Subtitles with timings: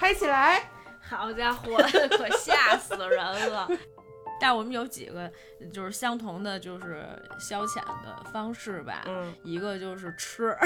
[0.00, 0.62] 嗨起来！
[0.98, 1.76] 好家伙，
[2.16, 3.68] 可吓死人了！
[4.40, 5.30] 但我们有几个
[5.70, 7.04] 就是相同的，就是
[7.38, 9.02] 消遣的方式吧。
[9.06, 10.56] 嗯，一个就是吃，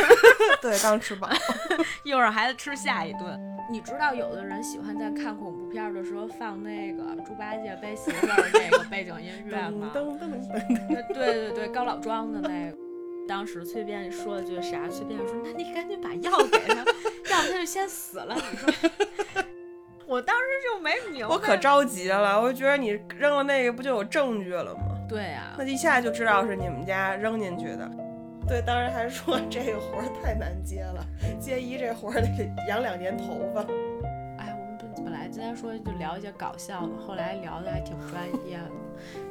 [0.60, 1.30] 对，刚吃饱，
[2.04, 3.40] 一会儿还得吃下一顿。
[3.70, 9.90] 你知道，有的人喜欢在看恐怖片的时候放那个猪八戒背媳妇儿那个背景音乐吗？
[9.94, 11.14] 噔噔噔噔。
[11.14, 12.83] 对对对，高老庄的那个。
[13.26, 14.88] 当时崔编辑说了句啥？
[14.88, 18.70] 崔编辑说：“那你赶紧把药给他，要不他就先死了。”你说，
[20.06, 21.28] 我当时就没明白。
[21.32, 24.80] 我可着急了，我觉得你扔了那个不就有证据了吗？
[25.08, 27.90] 对呀，那一下就知道是你们家扔进去的。
[28.46, 31.02] 对，当时还说这个活儿太难接了，
[31.40, 32.28] 接一这活儿得
[32.68, 33.64] 养两年头发。
[35.34, 38.70] 今天说就聊一些搞笑的，后来聊的还挺专业的，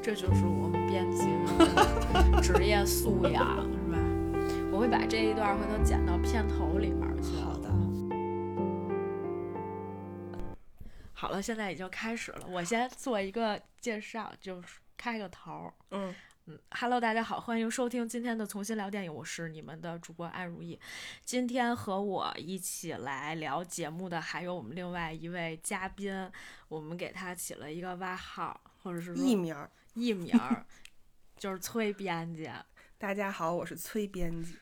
[0.02, 1.26] 这就是我们编辑
[1.56, 3.98] 的职业素养，是吧？
[4.70, 7.38] 我会把这一段回头剪到片头里面去。
[7.42, 7.70] 好的。
[11.14, 15.72] 好了，现在已经开始了，我先做一个介绍，就是开个头。
[15.92, 16.14] 嗯
[16.46, 20.78] 嗯，Hello，大家好，欢迎收听今天的重新聊电影，我是你们的主播安如意。
[21.24, 26.30] 今天和我一起来聊节目的还有我们另外一位嘉宾，
[26.68, 30.66] 我们给他起了一个外号，或者是艺名儿，艺名儿，
[31.38, 32.52] 就是崔编辑。
[33.00, 34.58] 大家好，我是崔编辑。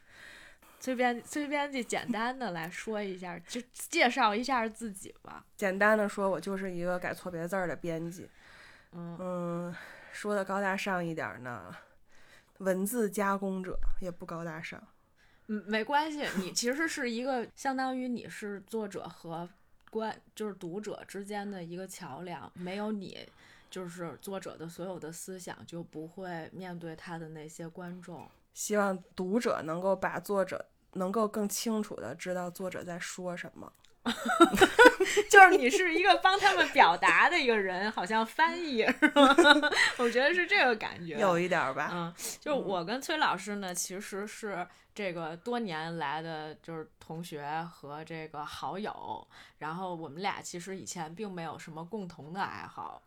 [0.80, 5.44] 崔编崔编辑，简单的来说一下，就介绍一下自己吧。
[5.58, 8.30] 简单的说，我就是一个改错别字儿的编辑。
[8.94, 9.76] 嗯嗯，
[10.22, 11.76] 说的高大上一点儿呢，
[12.60, 14.80] 文字加工者也不高大上。
[15.48, 19.50] 嗯，没关系，你其实是一个相当于你是作者和
[19.90, 23.28] 观就是读者之间的一个桥梁，没有你，
[23.68, 28.30] 就是作者的所有的思想就不会面对他的那些观众。
[28.54, 30.64] 希望读者能够把作者
[30.94, 33.74] 能够更清楚的知道作者在说什么。
[35.30, 39.36] 就是你是一个帮他们表达的一个人，好像翻译是吗？
[39.98, 41.18] 我觉得是这个感觉。
[41.20, 41.90] 有一点儿吧。
[41.94, 49.28] 嗯，就是我跟崔老师呢，其实是这个多年来的就是同学和这个好友，
[49.60, 53.02] 然后我们俩其实以前并没有什么共同的爱好。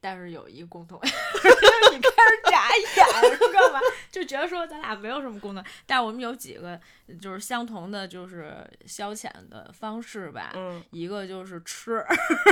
[0.00, 2.86] 但是有一个共同， 你开始眨眼
[3.38, 3.80] 是干嘛？
[4.12, 6.78] 就觉得说咱俩没有什么共同，但是我们有几个
[7.20, 8.56] 就是相同的，就是
[8.86, 10.52] 消遣的方式吧。
[10.54, 12.04] 嗯，一个就是吃，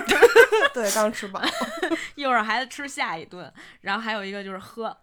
[0.74, 1.40] 对，刚吃饱，
[2.14, 3.52] 一会儿还得吃下一顿。
[3.80, 4.96] 然后还有一个就是喝，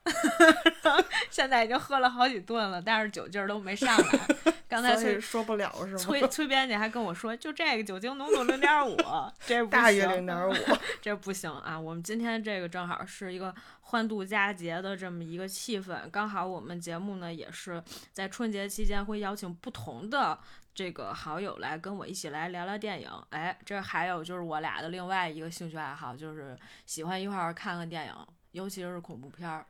[1.30, 4.20] 现在已经喝了好几顿了，但是酒劲儿都没上来。
[4.68, 5.98] 刚才崔说不了是吗？
[5.98, 8.96] 崔崔编辑还跟我说，就这个酒精浓度零点五，
[9.46, 10.54] 这不大于零点五，
[11.02, 11.80] 这不行啊！
[11.80, 13.54] 我们今天这个正好是一个
[13.90, 20.38] 欢度佳节的这么一个气氛，刚好我们节目呢也是在春节期间会邀请不同的
[20.76, 23.10] 这个好友来跟我一起来聊聊电影。
[23.32, 26.56] 哎，这还有就是我俩的另外一个兴趣爱好，就是
[26.86, 28.14] 喜欢一块儿看看电影，
[28.52, 29.66] 尤其是恐怖片儿。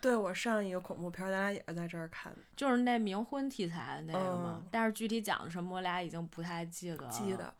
[0.00, 4.60] 对我上一个恐怖片，咱俩也是在这儿看的，就是那冥婚题材的那个嘛。
[4.62, 7.08] 嗯、但是具体讲的什么，我俩已经不太记得了。
[7.08, 7.54] 记得，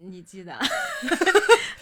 [0.00, 0.58] 你记得？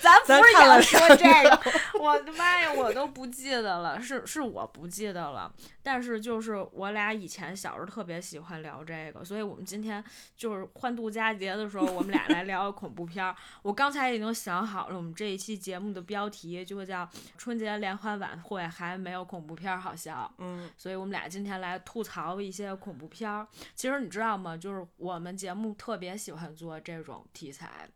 [0.00, 1.60] 咱不是想说这个，
[2.00, 4.00] 我的妈呀，我都不记得了。
[4.00, 5.52] 是是，我不记得了。
[5.82, 10.02] 但是就是我俩以前小时候特别喜欢聊这个，所以我们今天
[10.36, 13.34] 就是欢度佳节的时候，我们俩来聊恐怖片儿。
[13.62, 20.32] 我刚才已经想好了，我们这一期节目的标题就会叫“春节联欢晚会还没有恐怖片儿好笑”。
[20.38, 23.46] 嗯，所以我们俩今天来吐槽一些恐怖片儿。
[23.74, 24.56] 其实你知道吗？
[24.56, 27.88] 就是我们节目特别喜欢做这种题材。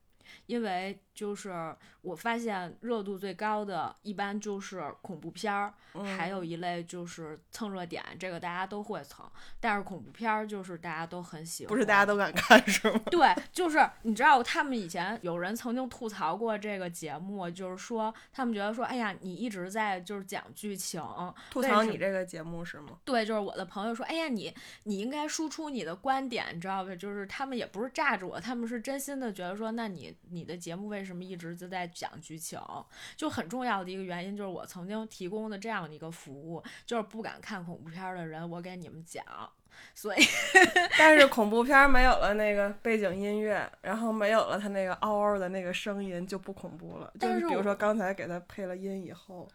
[0.47, 9.25] 因为就是我发现热度最高的，一般就是恐怖片儿，嗯、还有一类就是蹭热点，这个大家都会蹭。
[9.61, 13.01] 但是恐怖片儿就是大家都很喜欢，不是大家都敢看是吗？
[13.11, 21.03] 对，就是你知道，他们以前有人曾经吐槽过这个节目，就是说他们觉得说，哎呀，你一直在就是讲剧情，
[21.51, 22.99] 吐槽你这个节目是吗？
[23.05, 26.95] 对，就是我的朋友说，哎呀，你你应该输出你的观点，你知道吧？
[26.97, 30.17] 就是他们也不是炸着我，他们是真心的觉得说，那你。
[30.31, 32.61] 你的节目为什么一直就在讲剧情？
[33.17, 39.25] 就很重要的一个原因就是我曾经提供的这样的一个服务，就是不敢看恐怖片的人，我给你们讲。
[39.95, 40.21] 所以，
[40.99, 47.11] 但是恐怖片没有了那个背景音乐，然后没有了他那个嗷嗷的那个声音，就不恐怖了。
[47.19, 49.49] 就是比如说刚才给他配了音以后，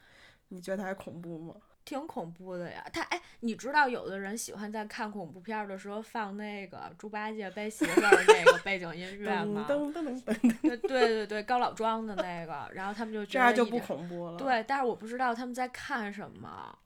[0.48, 1.54] 你觉得还恐怖吗？
[1.88, 9.66] 挺恐怖的呀，他哎，你知道有的人喜欢在看恐怖片的时候放那个猪八戒背媳妇儿那个背景音乐吗？
[9.70, 14.38] 噔噔噔噔对对对对，高老庄的那个，然后他们就这样就不恐怖了。
[14.38, 16.78] 对，但是我不知道他们在看什么，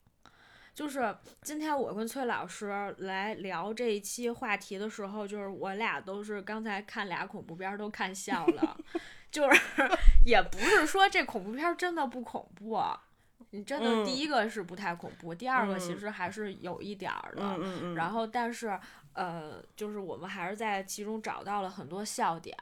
[0.75, 8.77] 就是今天我跟崔老师来聊这一期话题的时候，就是我俩都是刚才看俩恐怖片儿都看笑了，
[9.31, 9.59] 就是
[10.27, 12.80] 也不是说这恐怖片儿真的不恐怖。
[13.51, 17.42] 你真的第一个是不太恐怖，第二个其实还是有一点儿的。
[17.42, 17.95] 嗯嗯嗯。
[17.95, 18.80] 然后，但是
[19.13, 22.57] 呃，就是我们还是在其中找到了很多笑点。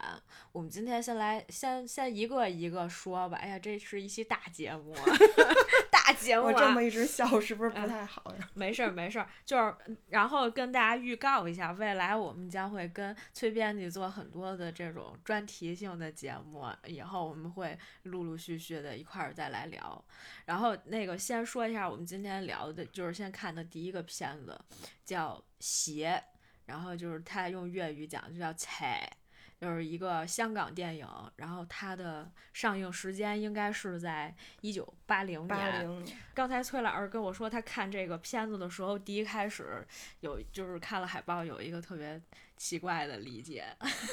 [0.51, 3.37] 我们今天先来先先一个一个说吧。
[3.37, 4.95] 哎呀，这是一期大节目，
[5.91, 6.47] 大节目。
[6.47, 8.49] 我这么一直笑 是不是不太好呀？
[8.55, 9.75] 没事儿没事儿，就是
[10.07, 20.03] 然后跟大家预告一下，未来我们将会跟崔编辑做很多的这种专题性的节目，以后我们会陆陆续续的一块儿再来聊。
[20.45, 24.59] 然后那个先说一下，我们今天聊的就是先看的第一个片子，
[25.05, 26.21] 叫《鞋》，
[26.69, 29.10] 然后就是他用粤语讲就叫“菜”，
[29.60, 31.07] 就是一个香港电影。
[31.38, 36.06] 然后它的上映时间应该是在一九八零年。
[36.36, 39.86] 刚才崔老师跟我说，他看这个片子的时候，第一开始
[40.19, 42.21] 有就是看了海报，有一个特别
[42.56, 43.66] 奇怪的理解。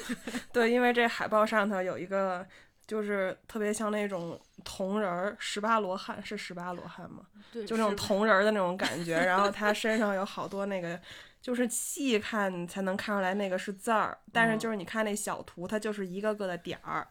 [0.51, 2.45] 对，因为这海报上头有一个。
[2.87, 7.27] 就是特别像那种铜人儿，十八罗汉是十八罗汉吗？
[7.51, 9.13] 对，就那种铜人儿的那种感觉。
[9.13, 10.97] 然后他身上有好多那个，
[11.47, 17.07] 就是细看才能看出来那个是字儿，但是就是你看那小图，它就是一个个的点儿。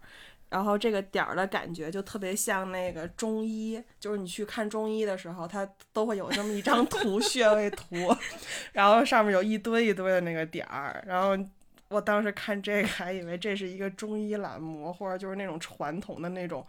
[0.51, 8.15] 然后这个点儿的感觉就特别像那个中医，就是你去看中医的时候，它都会有这么一张图， 穴位图，
[8.73, 11.43] 然后上面有一堆一堆的那个点儿，然后。
[11.89, 16.67] 我当时看这个还以为这是一个中医栏目，或者就是那种传统的那种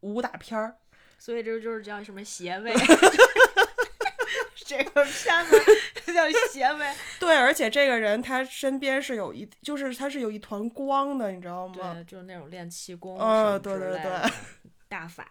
[0.00, 0.76] 武打片儿，
[1.18, 2.70] 所以这就是叫什么邪位，
[4.68, 6.94] 这个片子叫邪魅。
[7.18, 11.94] 对，而且这个人他身边是有一，就是他是有一团光的，你知道吗？
[11.94, 14.30] 对，就是那种练气功嗯，对对对，
[14.86, 15.26] 大法。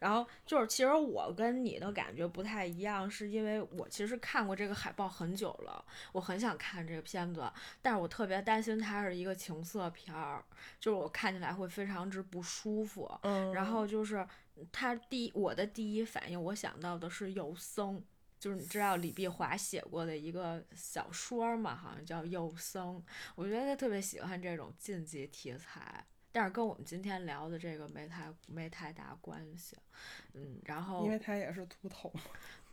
[0.00, 5.82] 然后就是，其实我跟你的感觉不太一样，是因为我其实看过这个海报很久了，
[6.12, 7.50] 我很想看这个片子，
[7.80, 10.44] 但是我特别担心它是一个情色片儿，
[10.78, 13.10] 就是我看起来会非常之不舒服。
[13.22, 13.54] 嗯。
[13.54, 14.26] 然后就是
[14.70, 18.02] 他第我的第一反应，我想到的是有僧，
[18.38, 22.96] 就是你知道李碧华写过的一个小说嘛，好像叫《幼僧》，
[23.34, 26.04] 我觉得他特别喜欢这种禁忌题材。
[26.32, 29.76] 但是跟我们今天聊的这个没太没太大关系，
[30.32, 32.12] 嗯，然后因为他也是秃头，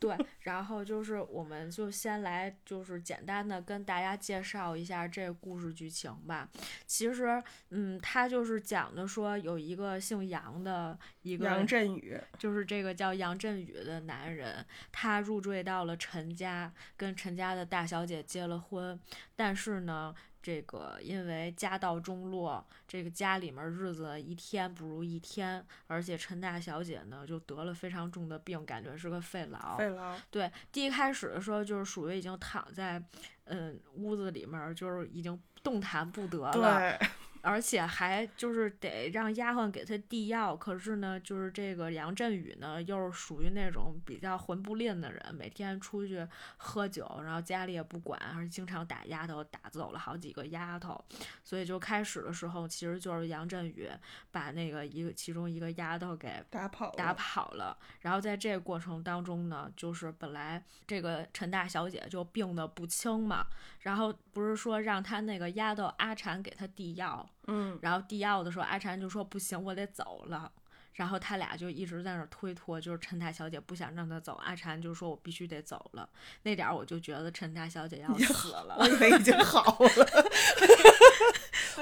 [0.01, 6.49] 对，然后就是我们就先来就是简单的跟大家介绍一下这个故事剧情吧。
[6.87, 18.99] 其实，嗯，他就是讲的说有一个姓杨的一个杨振宇，就是这个叫杨振宇的男人，他入赘到了陈家，跟陈家的大小姐结了婚，
[19.35, 20.15] 但是呢。
[20.41, 29.77] 这个因为家道中落，这个家里面日子一天不如一天，而且陈大小姐呢就得了非常重的病，感觉是个肺痨。
[29.77, 30.15] 肺痨。
[30.29, 33.03] 对，第一开始的时候就是属于已经躺在
[33.45, 36.51] 嗯屋子里面，就是已经动弹不得了。
[36.53, 37.07] 对。
[37.41, 46.25] 而且还就是得让丫鬟给他递药，可是呢，就是这个杨振宇呢，又是属于那种比较混不吝的人，每天出去
[46.57, 51.03] 喝酒，然后家里也不管，而且经常打丫头，打走了好几个丫头，
[51.43, 53.89] 所以就开始的时候，其实就是杨振宇
[54.31, 63.47] 把那个一个其中一个丫头给打跑打跑了，然后在这个过程当中呢，就是本来这个陈大小姐就病得不轻嘛，
[63.81, 67.27] 然后不是说让他那个丫头阿婵给他递药。
[67.47, 70.51] 嗯，然后递药的时候，阿婵就说不行，我得走了。
[70.93, 76.07] 然后他俩就一直在那儿推脱，就是陈大小姐不想让他走，阿婵就说我必须得走了。
[76.43, 79.89] 那点儿我就觉得陈大小姐要死了， 我以为已经好了。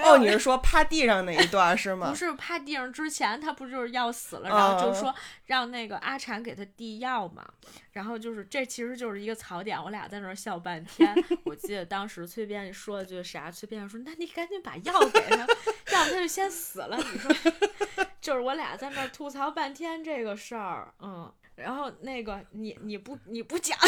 [0.04, 2.10] 哦，你是说趴地上那一段是吗？
[2.10, 5.14] 不是趴地上之前，他不就是要死了，然后就说
[5.46, 7.46] 让那个阿婵给他递药嘛。
[7.92, 11.14] 然后就是这其实就是一个槽点，我俩在那儿笑半天。
[11.44, 13.52] 我记得当时崔编说了句啥？
[13.52, 17.34] 崔编说：“那你赶紧把药给他，要不他就先死了。”你说，
[18.22, 21.32] 就是我俩在那儿吐槽半天这个事儿，嗯。
[21.56, 23.78] 然后那个你你不你不讲，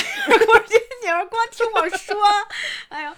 [1.02, 2.16] 你是光听我说，
[2.90, 3.16] 哎呦，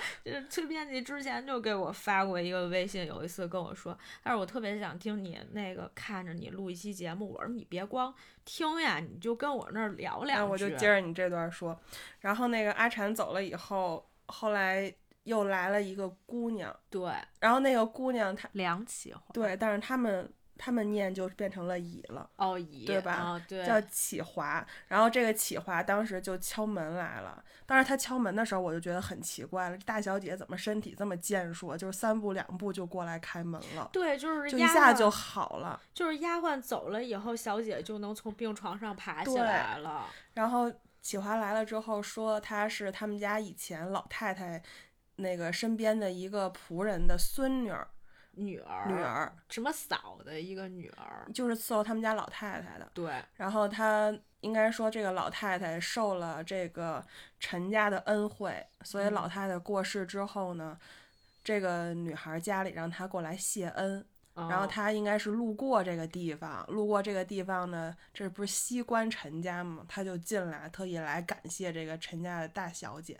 [0.49, 8.13] 崔编辑之前就给我发过一个微信，有一次跟我说，但是我特别想听你那个看着你录一期节目，我说你别光
[8.45, 10.51] 听呀，你就跟我那儿聊两句。
[10.51, 11.77] 我就接着你这段说，
[12.21, 17.11] 然后那个阿婵走了以后，后来又来了一个姑娘，对，
[17.41, 20.31] 然后那个姑娘她梁启华，对，但是他们。
[20.63, 23.37] 他们念就变成了乙了，哦，乙，对吧？
[23.49, 24.65] 对，叫启华。
[24.87, 27.43] 然后这个启华当时就敲门来了。
[27.65, 33.89] 当时他敲门的时候，我就觉得很奇怪了，这大小姐怎么身体这么健硕，就是三步两步就过来开门了。
[33.91, 35.77] 对，就是就一下就好了。
[35.93, 40.05] 就是丫鬟走了以后，小姐就能从病床上爬起来了。
[40.35, 44.63] 然后启华来了之后说她是他们家以前老太太
[45.17, 47.85] 那个身边的一个仆人的孙女儿，
[48.35, 52.89] 女儿，女儿什么嫂的一个女儿，就是伺候他们家老太太的。
[52.93, 57.05] 对，然后她应该说这个老太太受了这个
[57.39, 60.77] 陈家的恩惠，所以老太太过世之后呢，
[61.43, 64.05] 这个女孩家里让她过来谢恩。
[64.35, 69.85] 然后哦她应该是路过这个地方，路过这个地方呢，这不是西关陈家吗？
[69.87, 73.19] 她就进来，特意来感谢这个陈家的大小姐。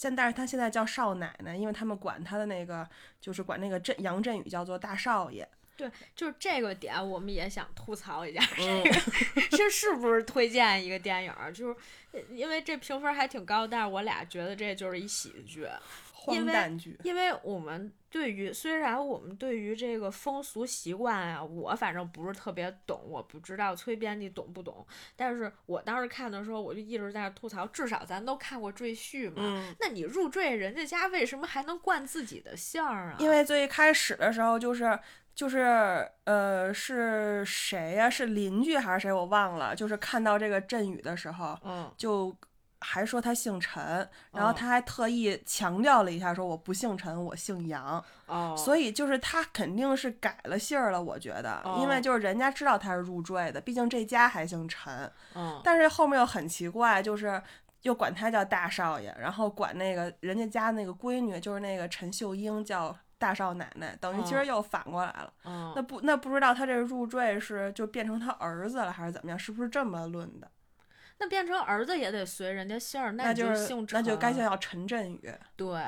[0.00, 2.88] 现但是他现在叫少奶奶，因为他们管他的那个
[3.20, 5.46] 就是管那个振杨振宇叫做大少爷。
[5.76, 11.52] 对，就是这个点，我们也想吐槽一下，嗯这个 这是不是推荐一个电影儿？
[11.52, 11.76] 就是
[12.12, 15.66] 呃因为这评分还挺高，但是我俩觉得这就是一喜剧，
[16.22, 24.86] 荒因为诞剧，因为我们对于虽然我们对于这个风俗习惯啊，我反正不是特别懂，我不知道崔编辑懂不懂，
[25.16, 33.16] 但是我当时看的时候，我就一直在那吐槽，至少咱都看过赘婿嘛，嗯，那你入赘人家家，为什么还能惯自己的姓儿啊？
[33.18, 34.98] 因为最开始的时候就是
[35.34, 39.10] 就是呃是谁呀、是邻居还是谁？
[39.10, 39.74] 我忘了。
[39.74, 42.36] 就是看到这个阵雨的时候，嗯，就
[42.80, 43.82] 还说他姓陈，
[44.32, 48.02] 然后哦他还特意强调了一下，说我不姓陈，我姓杨。
[48.26, 55.10] 哦，所以就是他肯定是改了姓儿了，我觉得，因为哦就是人家知道他是入赘的，毕竟这家还姓陈。
[55.34, 57.42] 嗯，但是后面又很奇怪，就是
[57.82, 65.32] 又管他叫大少爷，然后管那个人家家那个闺女，就是那个陈秀英叫大少奶奶，等于其实嗯又反过来了。
[65.44, 69.38] 嗯那不那不知道他这入赘是就变成他儿子了，还是怎么样？
[69.38, 70.48] 是不是这么论的？
[71.20, 75.32] 那变成儿子也得随人家姓儿，那就是姓陈，那就该叫陈振宇。
[75.54, 75.80] 对。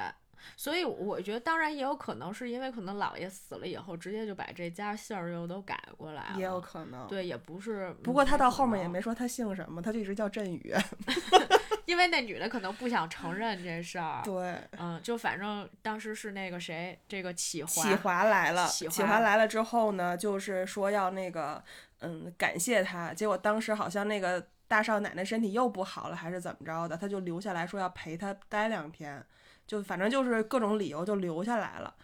[0.56, 7.06] 所以我觉得，当然也有可能是因为可能姥爷死了以后，直接就把这家姓儿又都改过来了，也有可能。。
[7.06, 7.94] 对，也不是。
[8.02, 10.74] 不过他到后面也没说他姓什么，他就一直叫振宇。
[11.86, 14.20] 因为那女的可能不想承认这事儿。
[14.24, 21.62] 对，嗯，就反正当时是那个谁，这个启华，启华来了，启华启华来了之后呢，就是说要那个，
[22.00, 23.14] 嗯，感谢他。
[23.14, 29.22] 结果当时好像那个大少奶奶身体又不好了，还是怎么着的，他就留下来说要陪她待两天，
[29.66, 31.94] 就反正就是各种理由就留下来了。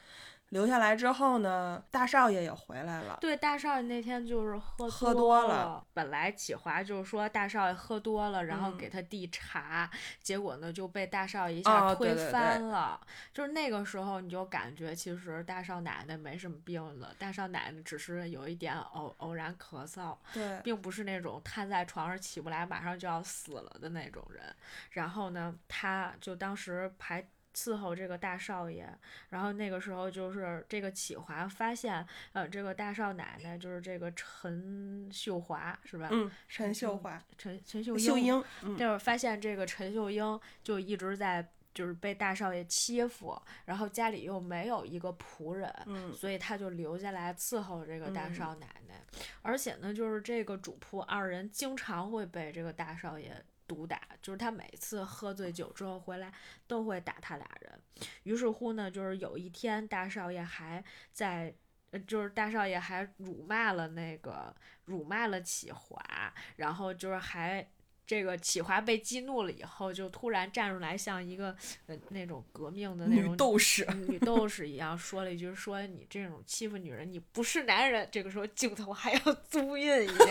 [0.50, 3.18] 留下来之后呢，大少爷也回来了。
[3.20, 9.90] 对，大少爷那天就是喝喝多多了本来启华就是说大少爷喝多了，然后嗯给他递茶，
[10.22, 13.00] 结果呢就被大少爷一下推哦对对对翻了。
[13.32, 24.42] 就是那个时候你就感觉其实大少奶奶没什么病了，大少奶奶只是有一点偶偶然咳嗽，对，并不是那种瘫在床上起不来，马上就要死了的那种人。
[24.92, 27.26] 然后呢，他就当时还
[27.58, 28.86] 伺候这个大少爷，
[29.30, 36.08] 然后那个时候就是这个启华发现，呃，这个大少奶奶就是这个陈秀华是吧？
[36.12, 41.48] 嗯，陈秀华，陈陈秀秀英，嗯，就是发现这个陈秀英就一直在。
[41.74, 49.00] 就是被大少爷欺负，然后家里又没有一个仆人，嗯所以他就留下来伺候这个大嗯少奶奶。
[49.42, 53.32] 而且呢，就是这个主仆二人经常会被这个大少爷
[53.68, 56.32] 毒打，就是他每次喝醉酒之后回来
[56.66, 57.80] 都会打他俩人。
[58.24, 60.82] 于是乎呢，就是有一天大少爷还
[61.12, 61.54] 在。
[62.06, 65.98] 就是大少爷还辱骂了那个辱骂了启华，
[66.56, 67.66] 然后就是还
[68.08, 71.54] 这个启华被激怒了以后，就突然站出来，像一个
[71.86, 78.08] 呃那种革命的那女种斗士，女斗士一样，说了一句说你这种欺负女人，你不是男人。
[78.10, 80.24] 这个时候镜头还要租印一下，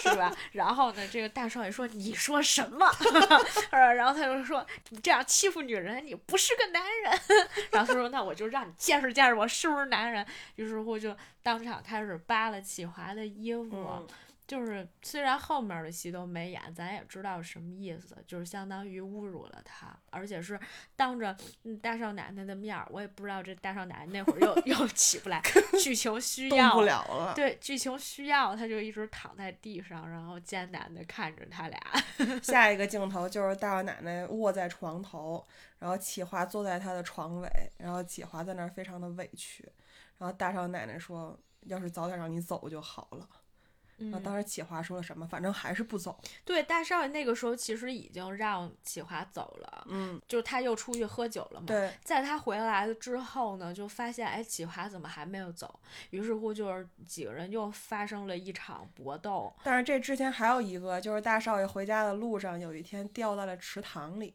[0.00, 0.36] 是吧？
[0.50, 2.84] 然后呢，这个大少爷说你说什么？
[3.70, 7.12] 呃然后他就说你这样欺负女人，你不是个男人。
[7.70, 10.26] 然后他说那我就让你见识见识我是不是男人。
[10.56, 13.70] 于是乎就当场开始扒了启华的衣服。
[13.72, 14.08] 嗯
[14.50, 20.58] 就是虽然后面的戏都没演，咱也知道什么意思，就是相当于侮辱了他，而且是
[20.96, 25.40] 当着嗯大少奶奶的面儿，我也不知道这大少奶奶那会儿又 又起不来，
[25.80, 27.32] 剧情需动要不了了。
[27.32, 31.80] 对，剧情需要，他就一直躺在地上，然后艰难的看着他俩。
[32.42, 35.46] 下一个镜头就是大少奶奶卧在床头，
[35.78, 39.70] 然后启华坐在他的床尾，然后启华在那儿非常的委屈，
[40.18, 41.38] 然后大少奶奶说
[41.70, 43.28] ：“要是早点让你走就好了。”
[44.02, 45.26] 嗯，当时启华说了什么？
[45.26, 46.18] 反正还是不走。
[46.44, 51.66] 对，大少爷那个时候其实已经让启华走了，嗯，就是他又出去喝酒了嘛。
[51.66, 55.78] 对，在他回来了之后呢，就发现哎，启华怎么还没有走？
[56.10, 59.54] 于是乎就是几个人又发生了一场搏斗。
[59.62, 64.34] 但是这之前还有一个，就是大少爷回家的路上，有一天掉在了池塘里，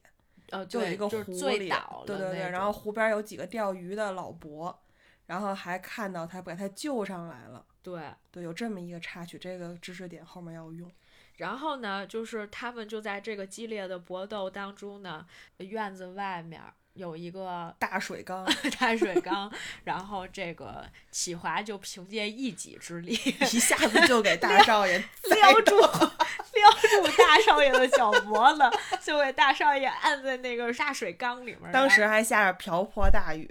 [0.52, 4.84] 呃，就有一个湖就是醉里，倒了对对对，然后湖边有几个钓鱼的老伯，
[5.26, 7.66] 然后还看到他把他救上来了。
[7.86, 8.02] 对，
[8.32, 10.92] 对，有这么一个插曲，这个知识点后面要用。
[11.38, 15.24] 然后呢，就是他们就在这个激烈的搏斗当中呢，
[15.58, 16.60] 院子外面
[16.94, 18.44] 有一个大水缸，
[18.80, 23.14] 大水缸，然后这个启华就凭借一己之力，
[23.54, 24.98] 一下子就给大少爷
[25.30, 28.62] 撩住撩住大少爷的脚脖子，
[29.04, 31.72] 就给大少爷按在那个大水缸里面。
[31.72, 33.48] 当时还下着瓢泼大雨。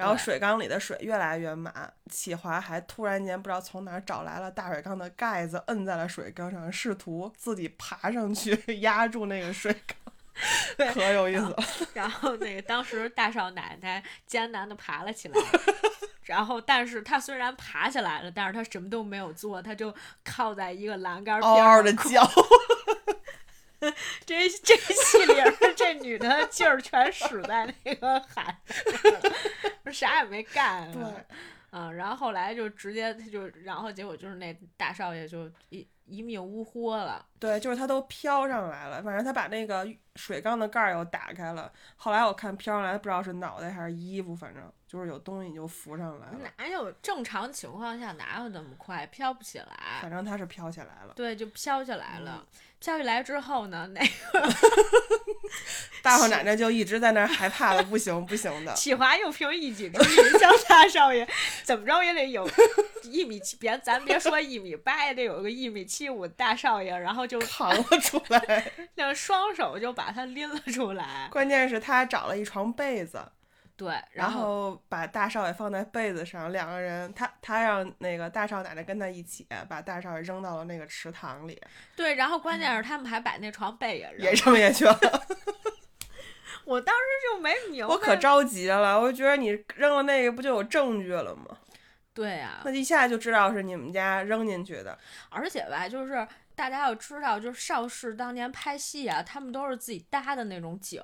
[0.00, 11.56] 然后水缸里的水越来越满，启华还突然间不知道从哪儿找来了大水缸的盖子，摁在了水缸上，试图自己爬上去 压住那个水缸， 可有意思了。
[11.94, 15.40] 然后那个当时大少奶奶艰难的爬了起来，
[16.24, 22.26] 然后但是她虽然爬起来了，但是她什么都没有做，她就靠在一个栏杆边嗷嗷的叫。
[24.26, 25.34] 这这戏里
[25.76, 28.56] 这女的劲儿全使在那个喊，
[29.92, 30.92] 啥也没干。
[30.92, 31.02] 对，
[31.70, 37.24] 嗯，然后后来就直接他就，然后结果就是那大少爷就一一命呜呼了。
[37.38, 41.72] 对，就是他都飘上来了，反正他把那个水缸的盖儿又打开了。
[41.96, 46.50] 后来我看飘上来，不知道是脑袋还是衣服，反正就是有东西就浮上来了。
[46.58, 49.76] 哪有正常情况下哪有那么快飘不起来？
[50.02, 51.14] 反正他是飘起来了。
[51.14, 52.44] 对，就飘起来了。
[52.80, 54.54] 飘起来之后呢，那个
[56.02, 58.72] 大少奶奶就一直在那儿害怕的不行不行的。
[58.74, 61.28] 启华又凭一己之力将大少爷
[61.62, 62.48] 怎么着也得有
[63.04, 71.28] 一米七，别咱别说一米八，也得有个一米七五大少爷，然后就扛了出来， 那双手就把他拎了出来。
[71.30, 73.22] 关键是他找了一床被子。
[73.80, 81.58] 对，然后把大少爷放在被子上，两个人，他他让那个大少奶奶跟他一起把大少爷扔到了那个池塘里。
[81.96, 85.00] 对，然后关键是他们还把那床被也也扔下去了。
[86.66, 91.56] 我当时就没明白，我可着急了，我觉得你扔了那个不就有证据了吗？
[92.12, 94.98] 对呀，那一下就知道是你们家扔进去的，
[95.30, 96.28] 而且吧，就是。
[96.60, 101.02] 大家要知道，就是邵氏当年拍戏啊，他们都是自己搭的那种景，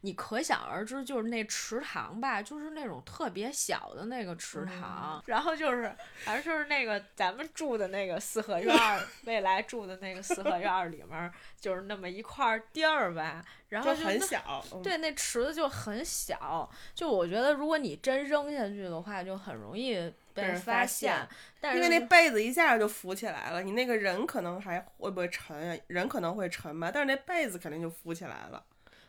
[0.00, 5.94] 你可想而知，就是那池塘吧，就是那种特别小的那个池塘，然后就是，
[6.24, 8.74] 反正就是那个咱们住的那个四合院，
[9.26, 20.10] 未来住的那个四合院里面，就是那么一块地儿吧，然后就很小，对，那池子就很小，就我觉得如果你真扔下去的话，就很容易。
[20.34, 21.26] 被人发现，
[21.62, 25.78] 因为那被子一下就浮起来了，你那个人可能还会不会沉啊？
[25.86, 28.62] 人可能会沉吧，但是那被子肯定就浮起来了。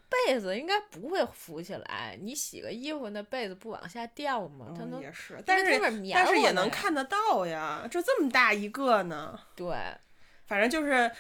[0.08, 4.68] 被子应该不会浮起来，你洗个衣服，那被子不往下掉吗？
[4.78, 5.80] 它能也是，但是
[6.14, 9.38] 但是也能看得到呀，就这么大一个呢。
[9.56, 9.76] 对，
[10.46, 11.12] 反正就是。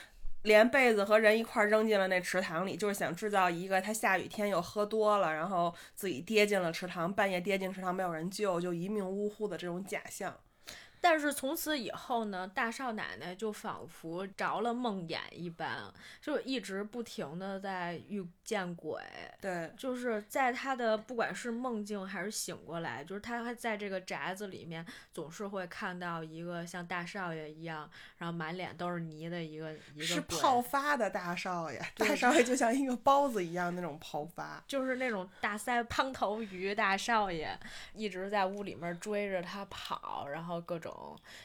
[0.46, 10.34] 连被子和人一块扔进了那池塘里，就是想制造一个他下雨天又喝多了，然后自己跌进了池塘，半夜跌进池塘没有人救，就一命呜呼的这种假象。
[11.08, 19.00] 但是从此以后呢，大少奶奶就仿佛着了梦魇一般，就一直不停的在遇见鬼。
[19.40, 27.88] 对，就是在她的不管是梦境还是醒过来，就是她还在这个宅子里面，总是会看到一个像大少爷一样，
[28.18, 30.06] 然后满脸都是泥的一个一个。
[30.06, 37.56] 是泡发的大少爷，大少爷就像一个包子一样那种泡发，就是那种大腮胖头鱼大少爷，
[37.94, 40.95] 一直在屋里面追着他跑，然后各种。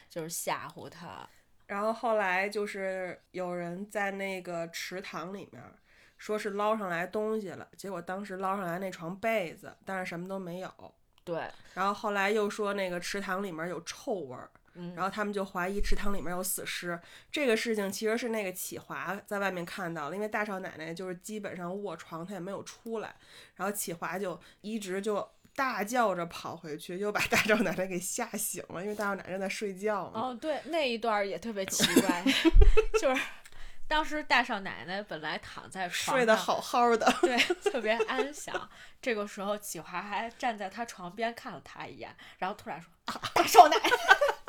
[0.09, 1.27] 就是吓唬他，
[1.67, 5.63] 然后后来就是有人在那个池塘里面，
[6.17, 10.71] 说是捞上来东西了，结果当时捞上来那床被子，但是什么都没有。
[11.23, 16.99] 对，然后后来又说那个池塘里面有臭味儿，嗯，然后他们就怀疑池塘里面有死尸。
[17.31, 23.15] 这个事情其实是那个启华在外面看到了，因为大少奶奶就是基本上卧床，她也没有出来，
[23.55, 25.27] 然后启华就一直就。
[25.55, 30.19] 大叫着跑回去，又把大少奶奶给吓醒了，因为大少奶奶在睡觉嘛。
[30.19, 32.23] 哦，对，那一段也特别奇怪，
[32.99, 33.21] 就是
[33.87, 37.37] 当时大少奶奶本来躺在床上睡得好好的，对，
[37.71, 38.69] 特别安详。
[39.01, 43.89] 这个时候启华还站在她床边看了她一眼，然后突然说：“啊大少奶奶。”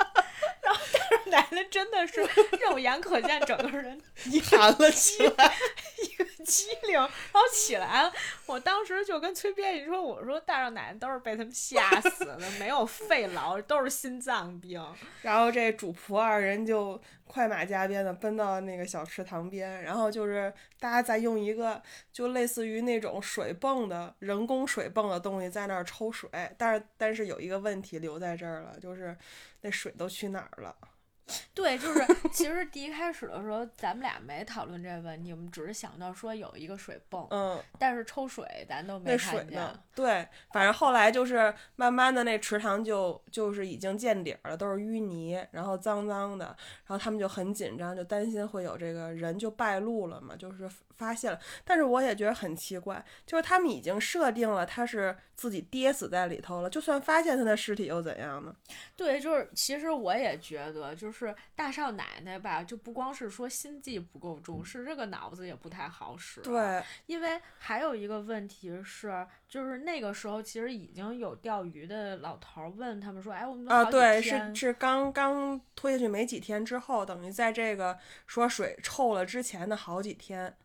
[1.27, 2.21] 奶奶真的是
[2.61, 3.99] 肉眼可见，整个人
[4.49, 5.53] 弹了起来。
[6.03, 8.11] 一个机灵，然后起来了。
[8.45, 14.83] 我当时就跟崔编辑说：“我说大少奶奶都是被他们吓死的，没有肺痨，都是心脏病。
[15.23, 29.17] ”然后这主仆二人就快马加鞭的奔到那个小池塘边，然后就是大家在用一个就类似于那种水泵的人工水泵的东西在那儿抽水，但是但是有一个问题留在这儿了，就是
[29.61, 30.75] 那水都去哪儿了？
[31.53, 39.57] 对，就是其实第一开始的时候，咱们俩没讨论这个问题，我们只是想到说有一个水泵，嗯，但是抽水咱都没那水看见。
[39.57, 39.79] 呢？
[39.95, 51.39] 对，反正后来就是慢慢的那池塘就就是已经见底儿了，都是淤泥，然后脏脏的，然后他们就很紧张，就担心会有这个人就败露了嘛，就是发现了。
[51.63, 58.55] 但是我也觉得很奇怪，就是他们已经设定了他是自己跌死在里头了，就算发现他的尸体又怎样呢？
[58.97, 61.12] 对，就是其实我也觉得，就是
[61.55, 80.55] 大少奶奶吧，就不光是说心计不够重，是这个脑子也不太好使。，对，因为还有一个问题是，就是那个时候其实已经有钓鱼的老头儿问他们说：“哎，我们啊，对，是是刚刚推下去没几天之后，等于在这个说水臭了之前的好几天，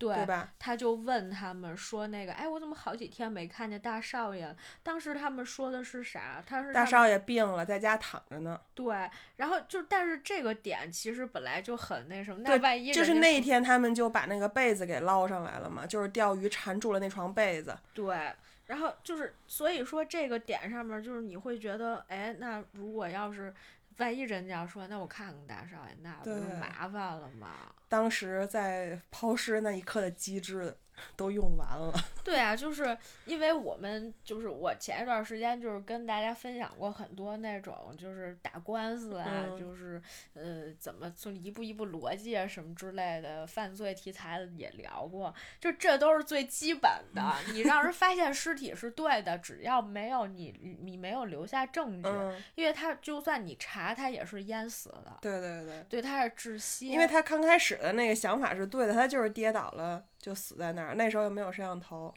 [0.00, 0.48] 对对吧？
[0.58, 6.42] 他就问他们说：“那个，哎，我怎么好几天没看见大少爷？”当时他们说的是啥？
[6.46, 8.58] 他是大少爷病了，在家躺着呢。
[8.74, 17.76] 对，然后就但是这个点其实本来就很那什么，那对万一就是那一天，他们就把那个被子给捞上来了嘛，就是钓鱼缠住了那床被子。
[17.92, 18.32] 对，
[18.64, 23.52] 然后就是所以说这个点上面，就是你会觉得，哎，那如果要是
[24.00, 27.72] 万一人家要说，那我看看大少爷，那不就麻烦了吗？
[27.86, 30.74] 当时在抛尸那一刻的机智
[31.16, 31.92] 都用完了。
[32.22, 40.00] 对啊，就是因为我们就是我前一段时间就是跟大家分享过很多那种就是打官司啊，嗯就是
[40.34, 47.34] 呃怎么从一步一步逻辑啊什么之类的犯罪题材的也聊过，就这都是最基本的。
[47.52, 62.14] 你让人 发现尸体是对的，只要没有你你没有留下证据，嗯，因为他就算你查他也是淹死的，对对对，对，他是窒息，因为他刚开始的那个想法是对的，他就是跌倒了就死在那儿，那时候又没有摄像头。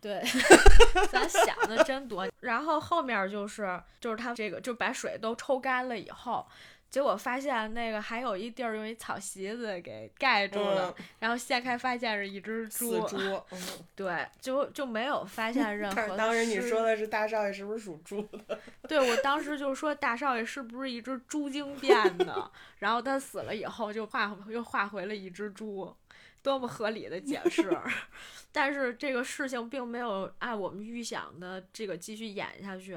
[0.00, 0.22] 对，
[1.10, 2.28] 咱想的真多。
[2.40, 6.46] 然后后面就是就是他这个就把水都抽干了以后，
[6.90, 13.16] 结果发现那个还有一地儿用一草席子给盖住了，嗯，然后掀开发现是一只死猪，猪。
[13.52, 13.58] 嗯，
[13.96, 18.60] 对，就就没有发现任何当时你说的是大少爷是不是属猪的？
[18.86, 22.50] 对我当时就说大少爷是不是一只猪精变的？
[22.80, 25.96] 然后他死了以后就化又化回了一只猪，
[26.44, 27.76] 多么合理的解释！
[28.52, 32.96] 但是这个事情并没有按我们预想的这个继续演下去，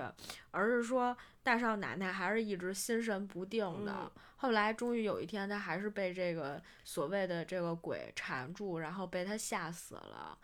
[0.51, 3.93] 而是说大少奶奶还是一直心神不定的。
[3.93, 10.37] 嗯后来终于有一天，她还是被这个所谓的这个鬼缠住，然后被他吓死了。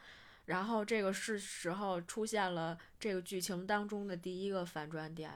[0.46, 5.32] 然后这个是时候出现了这个剧情当中的第一个反转点，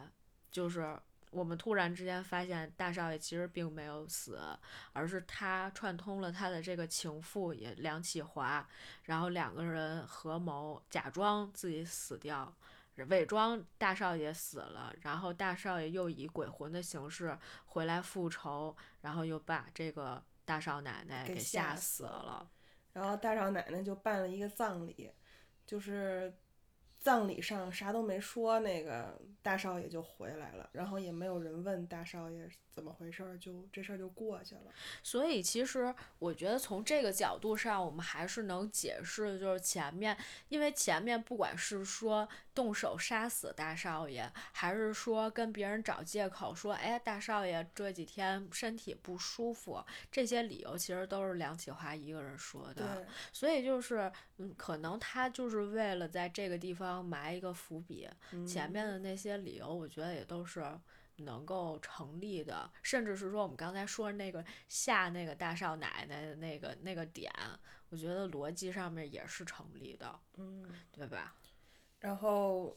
[0.49, 0.97] 就是
[1.29, 4.39] 我们突然之间发现大少爷其实并没有死，
[4.93, 8.67] 而是他串通了他的这个情妇也梁启华，
[9.03, 12.53] 然后两个人合谋假装自己死掉。
[13.09, 17.37] 伪装大少爷死了，然后大少爷又以鬼魂的形式
[17.67, 22.49] 回来复仇，然后又把这个大少奶奶给给吓死了。
[22.93, 25.11] 然后大少奶奶就办了一个葬礼，
[25.63, 26.33] 就是
[26.99, 34.71] 葬礼上啥都没说，那个大少爷就回来了，然后也没有人问大少爷怎么回事儿，就这事儿就过去了。
[35.01, 40.15] 所以其实我觉得从这个角度上，我们还是能解释，就是前面，
[40.49, 53.07] 因为前面不管是说动手杀死大少爷，还是说跟别人找借口说，哎，大少爷这几天身体不舒服，这些理由其实都是梁启华一个人说对，的。
[53.31, 58.07] 所以就是，嗯，可能他就是为了在这个地方埋一个伏笔，
[58.47, 60.63] 前嗯面的那些理由，我觉得也都是
[61.17, 67.31] 能够成立的，甚至是说我们刚才说那个吓那个大少奶奶的那个那个点，
[67.89, 71.35] 我觉得逻辑上面也是成立的，嗯，对吧？
[71.99, 72.75] 然后。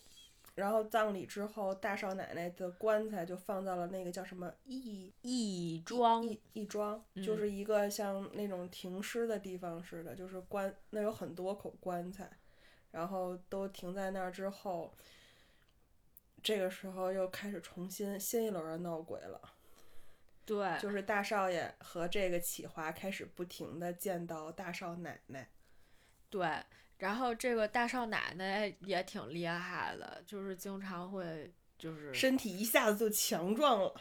[0.57, 12.29] 然后葬礼之后，大少奶奶的棺材就放到了那个叫什么义义庄，义义庄，嗯就是一个像那种停尸的地方似的，就是棺那有很多口棺材，
[12.91, 14.95] 然后都停在那儿之后，
[16.43, 19.41] 这个时候又开始重新新一轮的闹鬼了，
[20.45, 25.49] 对，就是大少爷和这个启华开始不停的见到大少奶奶，
[26.29, 26.49] 对。
[26.99, 33.95] 然后这个大少奶奶也挺厉害的，就是经常会就是身体一下子就强壮了，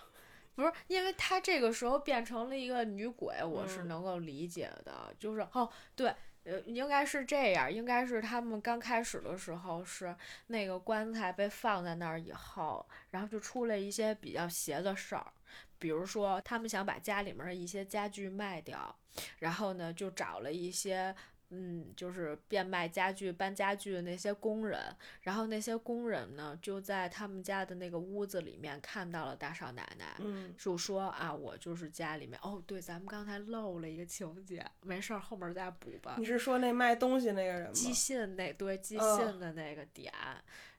[0.54, 5.16] 不是，因为她这个时候变成了一个女鬼，我是嗯能够理解的。
[5.18, 10.16] 就是哦，对，呃，应该是这样，应该是他们刚开始的时候是
[10.48, 15.32] 那个棺材被放在那儿以后，然后就出了一些比较邪的事儿，
[15.78, 18.96] 比如说他们想把家里面的一些家具卖掉，
[19.40, 21.16] 然后呢就找了一些。
[21.52, 24.80] 嗯，就是变卖家具、搬家具的那些工人，
[25.22, 36.16] 然后那些工人呢，就在他们家的那个屋子里面看到了大少奶奶，嗯，就说啊，我就是家里面哦，对，咱们刚才漏了一个情节，没事儿，后面再补吧。
[36.20, 37.72] 你是说那卖东西那个人吗？
[37.74, 40.14] 寄信那对寄嗯信的那个点，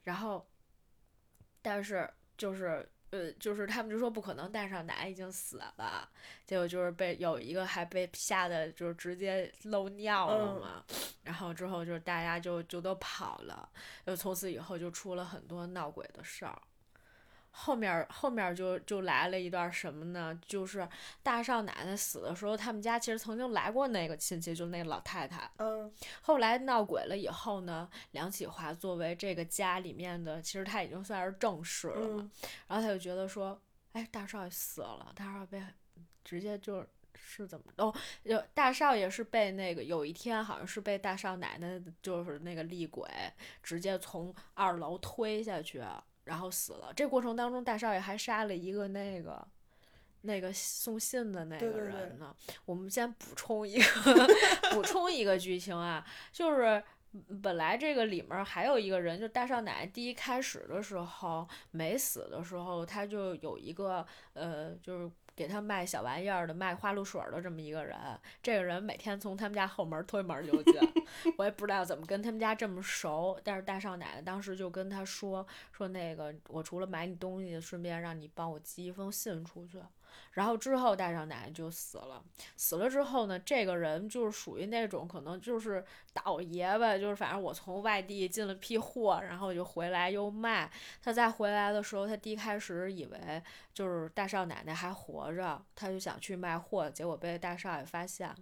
[0.05, 0.49] 然后，
[1.61, 6.09] 但是就是呃，就是他们就说不可能，带上奶奶已经死了，
[6.47, 10.85] 结果就是被有一个还被吓得就是直接漏尿了嗯嘛，
[11.25, 13.69] 然后之后就是大家就就都跑了，
[14.07, 16.63] 就从此以后就出了很多闹鬼的事儿。
[17.61, 20.39] 后面后面就就来了一段什么呢？
[20.47, 20.89] 就是
[21.23, 25.51] 大少奶奶死的时候，他们家其实曾经来过那个亲戚，就那个老太太。
[25.59, 25.93] 嗯
[26.23, 32.23] 后来闹鬼了以后呢，梁启华作为这个家里面的，其实他已经算是正室了嘛。
[32.23, 32.31] 嗯
[32.69, 33.61] 然后他就觉得说，
[33.93, 35.63] 哎，大少爷死了，大少爷被
[36.25, 43.07] 直接就是是怎么哦，有大少爷是被那个有一天好像是被大少奶奶就是那个厉鬼
[43.63, 45.83] 直接从二楼推下去，
[46.31, 46.93] 然后死了。
[46.95, 49.47] 这过程当中，大少爷还杀了一个那个。
[50.23, 52.37] 那个送信的那个对对对人呢？
[52.67, 54.29] 我们先补充一个
[54.71, 67.97] 补充一个剧情啊，就是嗯本来这个里面还有一个人，就大少奶奶第一开始的时候没死的时候，他就有一个呃，就是给他卖小玩意儿的、卖花露水的这么一个人。
[68.43, 70.75] 这个人每天从他们家后门推门就进，
[71.39, 73.41] 我也不知道怎么跟他们家这么熟。
[73.43, 79.79] 但是大少奶奶当时就跟他说说那个，我除了买你东西，顺便让你帮我寄一封信出去。
[80.33, 82.23] 然后之后大少奶奶就死了，
[82.57, 90.71] 死了之后呢，这个人就是属于那种可能就是倒爷吧，就是反正我从外地进了批货，然后就回来又卖。
[91.03, 93.43] 他再回来的时候，他第一开始以为
[93.75, 98.37] 就是大少奶奶还活着，他就想去卖货，结果被大少爷发现了。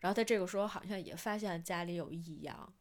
[0.00, 2.72] 然后他这个时候好像也发现家里有异样，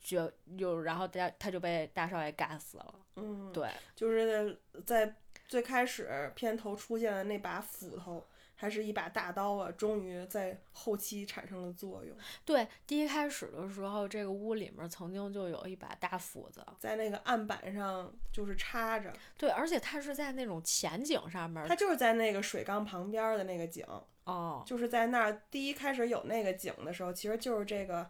[0.00, 2.94] 就就然后大他就被大少爷干死了。
[3.16, 5.14] 嗯，对，就是在
[5.46, 8.24] 最开始片头出现的那把斧头，
[8.56, 12.16] 还是一把大刀啊，终于在后期产生了作用。
[12.44, 23.84] 对，第一开始的时候，这个屋里面曾经就有一把大斧子，在那个案板上就是插着，对，而且它是在那种前景上面它就是在那个水缸旁边儿的那个井，
[24.24, 28.08] 哦，就是在那儿第一开始有那个井的时候，其实就是这个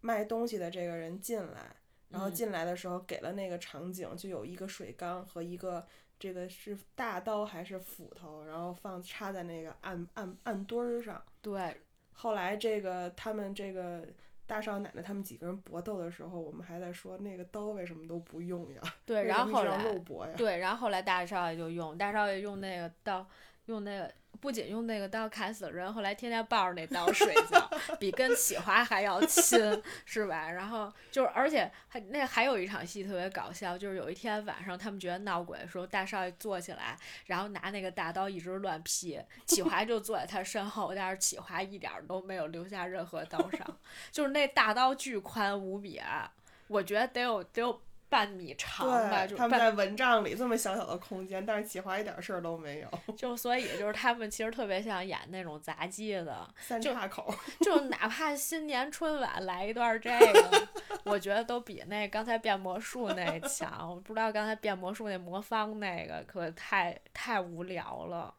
[0.00, 1.76] 卖东西的这个人进来，
[2.08, 5.86] 然后嗯进来的时候给了那个场景，就有一个水缸和一个
[6.22, 11.20] 这个是大刀还是斧头，然后放插在那个案案案墩儿上。
[11.40, 11.76] 对，
[12.12, 14.06] 后来这个他们这个
[14.46, 18.80] 大少奶奶他们几个人搏斗的时候，我们还在说那个刀为什么都不用呀？
[19.04, 20.32] 对，然后后来肉搏呀？
[20.36, 23.26] 对，然后后来大少爷就用，大少爷用那个刀，
[23.64, 30.50] 用那个不仅用那个刀砍死人，后来天天抱着那刀睡觉，比跟启华还要亲，是吧？
[30.50, 43.78] 然后就是，而且还那还有一场戏特别搞笑，就是有一天晚上他们觉得闹鬼的时候，大少爷坐起来，然后拿那个大刀一直乱劈，启华就坐在他身后，但是启华一点都没有留下任何刀伤，
[44.10, 46.28] 就是那大刀巨宽无比啊，
[46.66, 47.80] 我觉得得有得有
[48.12, 57.34] 半米长吧，就他们在蚊帐里这么小小的空间，但是企划一点事儿都没有， 就所以就是他们其实特别像演那种杂技的， 三就岔口。
[57.64, 60.68] 就哪怕新年春晚来一段这个，
[61.04, 63.88] 我觉得都比那刚才变魔术那强。
[63.88, 68.34] 我不知道刚才变魔术那魔方那个可太太无聊了。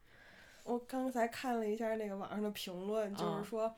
[0.64, 3.76] 我刚才看了一下那个网上的评论，就嗯是说。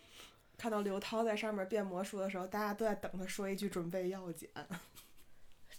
[0.58, 4.50] 看到刘涛在上面变魔术的时候，大家都在等他说一句“准备药检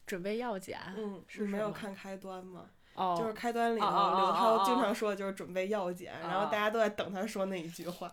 [0.07, 0.79] 准备药检”。
[0.97, 2.67] 嗯，是没有看开端吗？
[2.95, 8.11] 哦，就是开端里头，刘哦涛经哦常说的就是“准备药检”，然后哦大家都在等他说那一句话。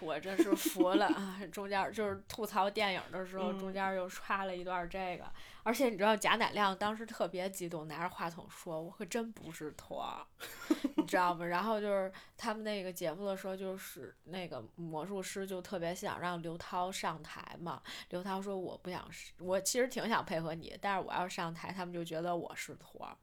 [0.00, 1.38] 我真是服了啊！
[1.52, 5.30] 中间就是吐槽电影的时候，中嗯间又插了一段这个，
[5.62, 10.24] 而且你知道贾乃亮当时特别激动，拿着话筒说：“我可真不是托儿。
[10.96, 11.44] ”你知道吗？
[11.44, 17.82] 然后就是他们那个节目的时候，就是那个魔术师就特别想让刘涛上台嘛。
[18.08, 19.06] 刘涛说：“我不想，
[19.38, 23.14] 我其实挺想配合你，但是我要上台，他们就觉得我是托儿。”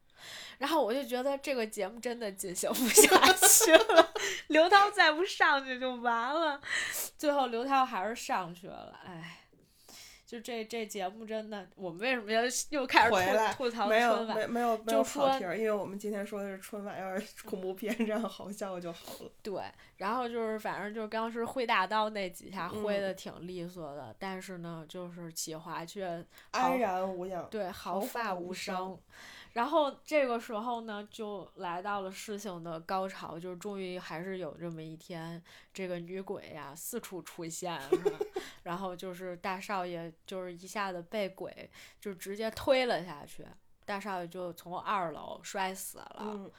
[0.57, 4.13] 然后我就觉得这个节目真的进行不下去了，
[4.47, 6.59] 刘涛再不上去就完了。
[7.17, 9.39] 最后刘涛还是上去了，哎，
[10.25, 13.11] 就这这节目真的，我们为什么要又开始
[13.53, 14.35] 吐吐槽春晚？
[14.35, 19.31] 没有没有没就有跑说题，因为我们今天说的是春晚，要是恐怖片这样好笑就好了。
[19.41, 19.61] 对，
[19.97, 27.47] 然后就是反正就是当时挥大刀那几下挥嗯的挺利索的，但是呢，就是启华却安然无恙。
[27.49, 28.99] 对毫毫发发无伤。
[29.57, 35.43] 然后这个时候呢，就来到了事情的高潮，就是终于还是有这么一天，
[35.73, 37.75] 这个女鬼呀四处出现，
[38.61, 41.67] 然后就是大少爷就是一下子被鬼
[41.99, 43.47] 就直接推了下去，
[43.83, 46.17] 大少爷就从二楼摔死了。
[46.19, 46.51] 嗯，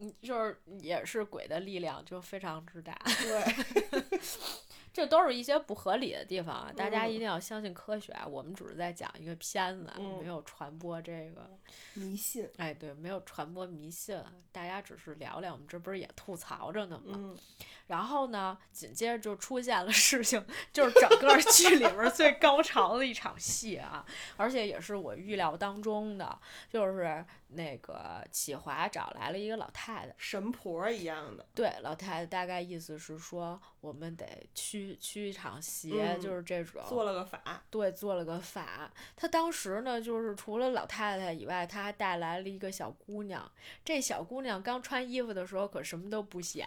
[0.00, 3.00] 嗯，就是也是鬼的力量就非常之大。
[3.20, 4.10] 对，
[4.92, 6.72] 这都是一些不合理的地方啊！
[6.76, 8.26] 大家嗯一定要相信科学啊！
[8.26, 11.48] 我们只是在讲一个片子，嗯没有传播这个，
[11.94, 12.46] 迷信。
[12.58, 17.14] 哎，对，没有传播迷信，大家只是聊聊，我们这不是也吐槽着呢吗？
[17.16, 17.38] 嗯，
[17.86, 24.04] 然后呢，紧接着就出现了事情，就是整个剧里边最高潮的一场戏啊，
[24.36, 30.14] 而且也是我预料当中的，就是那个启华找来了一个老太太。
[30.16, 31.46] 神婆一样的。
[31.54, 36.82] 对，老太太大概意思是说，我们得驱驱一场邪，嗯就是这种。
[36.88, 38.90] 做了个法，对，做了个法。
[39.16, 43.50] 她当时呢，就是除了老太太以外，她还带来了一个小姑娘。
[43.84, 46.66] 这小姑娘刚穿衣服的时候，可什么都不显。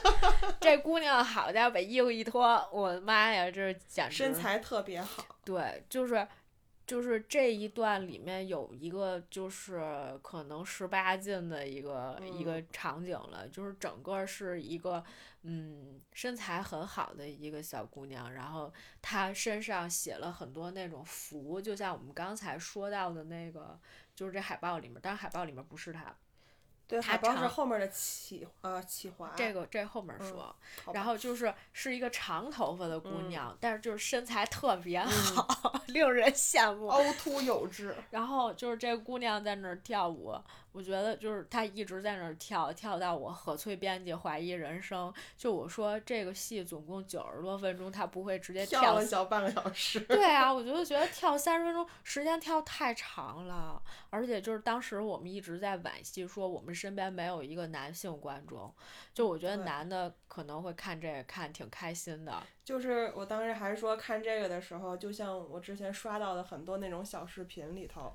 [0.60, 5.24] 这姑娘好家伙，把衣服一脱，我的妈呀，这简直身材特别好。
[5.44, 6.26] 对，就是
[6.88, 15.04] 就是这一段里面有一个就是可能十八禁的一个、一个场景了，就是整个是一个
[15.42, 18.72] 嗯身材很好的一个小姑娘，然后
[19.02, 23.78] 她身上写了很多那种符，就像我们刚才说到的那个，
[24.14, 26.16] 就是这海报里面，但是海报里面不是她，
[26.88, 29.30] 对，她海报是后面的企呃企华。
[29.36, 30.56] 这个这后面嗯说。
[30.92, 36.88] 然后就是是一个长头发的姑嗯娘，但是就是身材特别好， 令人羡慕。
[36.88, 37.94] 凹凸有致。
[38.10, 40.34] 然后就是这姑娘在那儿跳舞，
[40.78, 45.12] 我觉得就是他一直在那儿跳，跳到我何翠编辑怀疑人生。
[45.36, 49.98] 就我说这个戏总共九十多分钟，他不会直接跳了小半个小时。
[49.98, 58.72] 对啊，我就觉得跳三十分钟时间跳太长了，而且就是当时我们一直在惋惜说我们身边没有一个男性观众，
[59.12, 62.40] 就我觉得男的可能会看这个看挺开心的。
[62.64, 68.14] 就是我当时还说看这个的时候，就像我之前刷到的很多那种小视频里头，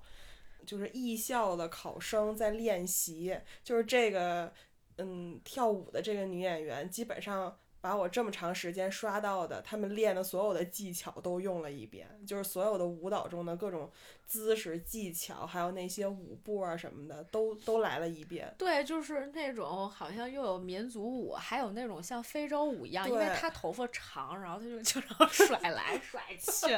[0.66, 4.54] 就是艺校的考生在练习，就是这个
[4.98, 13.92] 嗯跳舞的这个女演员，基本上把我这么长时间刷到的他们练的所有的技巧都用了一遍，就是所有的舞蹈中的各种
[14.26, 18.56] 姿势技巧，还有那些舞步啊什么的，都都来了一遍。
[18.58, 26.72] 对，就是那种好像又有民族舞，还有那种像非洲舞一样，因为他头发长，然后他就 经常甩来甩去，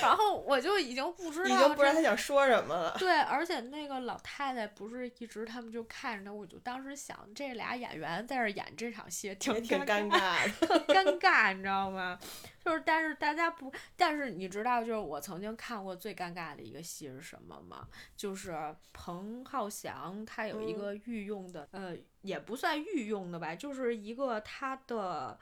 [0.00, 2.96] 然后我就已经不知道已经不知道他想说什么了。
[2.98, 12.18] 对，而且那个老太太不是一直他们就看着他，我就当时想，这俩演员在这儿演这场戏挺挺尴尬，尬的，特尴尬，你知道吗？
[12.64, 17.88] 就是，但是大家不，但是你知道，就是我曾经看过最尴尬的一个戏是什么吗？
[18.16, 18.54] 就是
[18.92, 25.38] 彭浩翔他有一嗯个御用的，呃，也不算御用的吧，就是一个他的。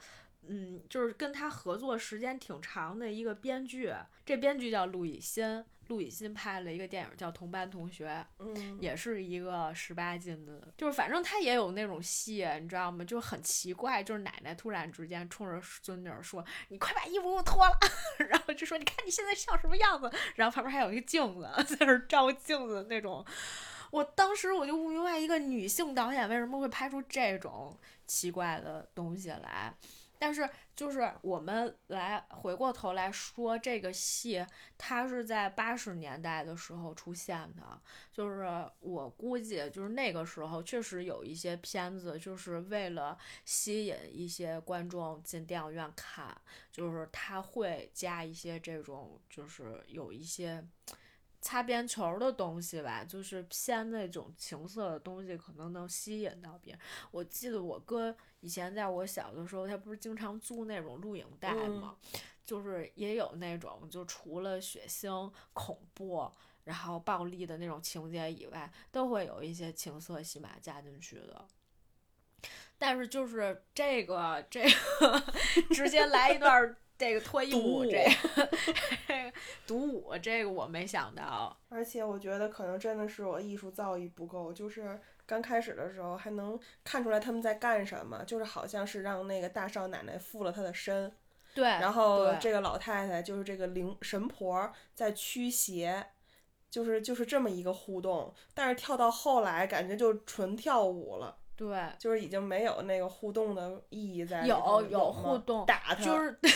[0.46, 3.92] 嗯，就是跟他合作时间挺长的一个编剧，
[4.24, 13.04] 这编剧叫陆以欣，陆以欣拍了一个电影叫《同班同学》，嗯，也是一个十八禁的，就是反正他也有那种戏，你知道吗？
[13.04, 17.78] 就很奇怪，就是奶奶突然之间冲着孙女儿说：“你快把衣服给我脱了。
[18.28, 23.24] ”然后就说：“你看你现在像什么样子？”然后旁边还有一个镜子，在那儿照镜子那种。
[23.90, 27.74] 我当时我就不明白，一个女性导演为什么会拍出这种
[28.06, 29.74] 奇怪的东西来。
[30.18, 34.44] 但是，就是我们来回过头来说，这个戏
[34.76, 37.80] 它是在八十年代的时候出现的，
[38.12, 38.46] 就是
[38.80, 46.36] 我估计，就是那个时候确实有一些片子，就是为了吸引一些观众进电影院看，
[46.70, 50.64] 就是他会加一些这种，就是有一些
[51.40, 56.80] 擦边球的东西吧，就是偏那种情色的东西，可能能吸引到别人。
[57.10, 61.96] 我记得我哥以前在我小的时候，他不是经常租那种录影带吗？
[62.44, 66.30] 就是也有那种，就除了血腥、恐怖。
[66.64, 71.46] 然后暴力的那种情节以外，都会有一些情色戏码加进去的。
[72.76, 74.62] 但是就是这个这
[75.00, 75.24] 个，
[75.72, 78.50] 直接来一段这个脱衣舞，这个
[79.06, 79.32] 这个
[79.66, 81.56] 独舞，这个我没想到。
[81.68, 91.12] 而且我觉得可能真的是我艺术造诣不够，就是刚开始的时候还能看出来他们在干什么，就是好像是让那个大少奶奶附了他的身，
[91.54, 96.04] 对，然后这个老太太就是这个灵神婆在驱邪，
[96.68, 101.38] 就是就是这么一个互动，但是跳到后来感觉就纯跳舞了。
[101.58, 106.38] 对，就是已经没有那个互动的意义在里有头有吗互动打他就是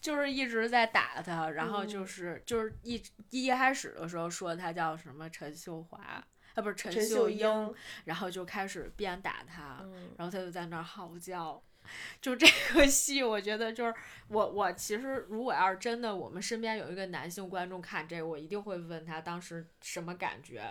[0.00, 3.00] 就是一直在打他，然后就是就是一
[3.30, 7.72] 一开始的时候说他叫什么陈秀华啊，不是陈秀英，
[8.04, 9.86] 然后就开始鞭打他，
[10.18, 11.62] 然后他就在那儿嚎叫。
[12.18, 13.94] 就这个戏，我觉得就是
[14.28, 20.64] 我我其实如果要是真的，我们身边有一个男性观众看这个，我一定会问他当时什么感觉，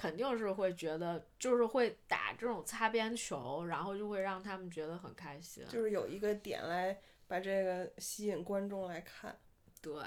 [0.00, 9.38] 肯定是会觉得就是会打这种擦边球，然后就会让他们觉得很开心，就是有一个点来把这个吸引观众来看，
[9.82, 10.02] 对，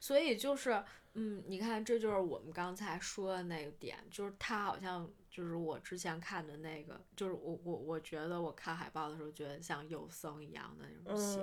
[0.00, 0.82] 所以就是
[1.14, 5.08] 嗯，你看这就是我们刚才说的那个点，就是他好像。
[5.38, 11.38] 就是我之前看的那个，就是我我我觉得我看海报的时候，觉得像有僧一样的那种戏，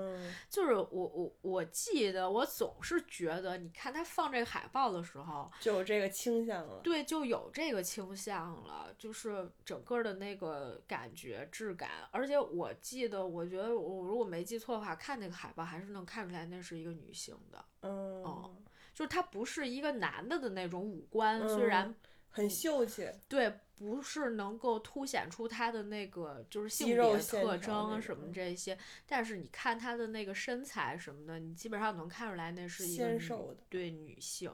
[0.49, 18.61] 就是我我我记得我总是觉得，你看他放这个海报的时候，就有这个倾向了，对，就有这个倾向了，就是整个的那个感觉质感，而且我记得，我觉得我如果没记错的话，看那个海报还是能看出来那是一个女性的，嗯，
[18.93, 21.95] 就是他不是一个男的的那种五官，虽然。
[22.35, 34.51] 很秀气，对，不是能够凸显出他的那个就是性别特征什么这些，但是你看他的那个身材什么的，你基本上能看出来那是一个对女性。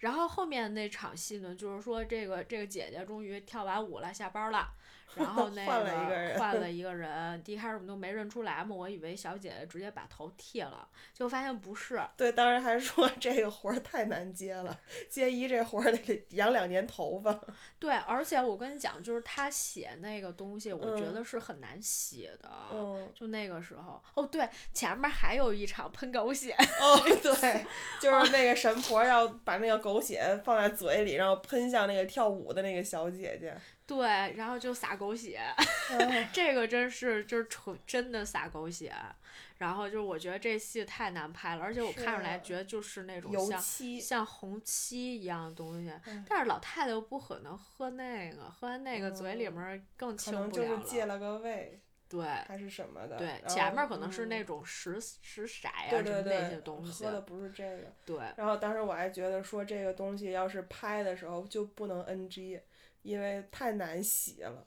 [0.00, 4.74] 然后后面那场戏呢，就是说这个这个姐姐终于跳完舞了，下班了。
[5.16, 12.00] 然后那 个换了 一个人，第一开始我们都没认出来嘛，我以为小姐姐直接把头剃了，结果发现不是。
[12.16, 17.38] 对，当时还说这个活儿太难接了，接一这活儿得养两年头发。
[17.78, 22.50] 对，而且我跟你讲，就是他写那个东西，我觉得是很难写的。
[22.72, 23.08] 嗯。
[23.14, 26.52] 就那个时候，哦对，前面还有一场喷狗血。
[26.52, 27.64] 哦，对，
[28.00, 33.56] 就是那个神婆要把那个狗血放在嘴里，然后喷向那个跳舞的那个小姐姐。
[33.86, 35.40] 对，然后就撒狗血，
[36.32, 38.92] 这个真是就是纯真的撒狗血，
[39.58, 43.62] 然后就是我觉得这戏太难拍了，而且我看出来觉得就是那种像
[44.00, 45.92] 像红漆一样的东西，
[46.28, 50.50] 但是老太太又不可能喝那个，喝完那个嘴里面更清不了了。
[50.50, 53.16] 就是借了个胃，对，还是什么的。
[53.16, 57.04] 对，前面可能是那种石石色呀什么那些东西。
[57.04, 57.92] 喝的不是这个。
[58.04, 58.18] 对。
[58.36, 62.60] 然后当时我还觉得说这个东西要是拍的时候就不能 NG。
[63.06, 64.66] 因为太难洗了，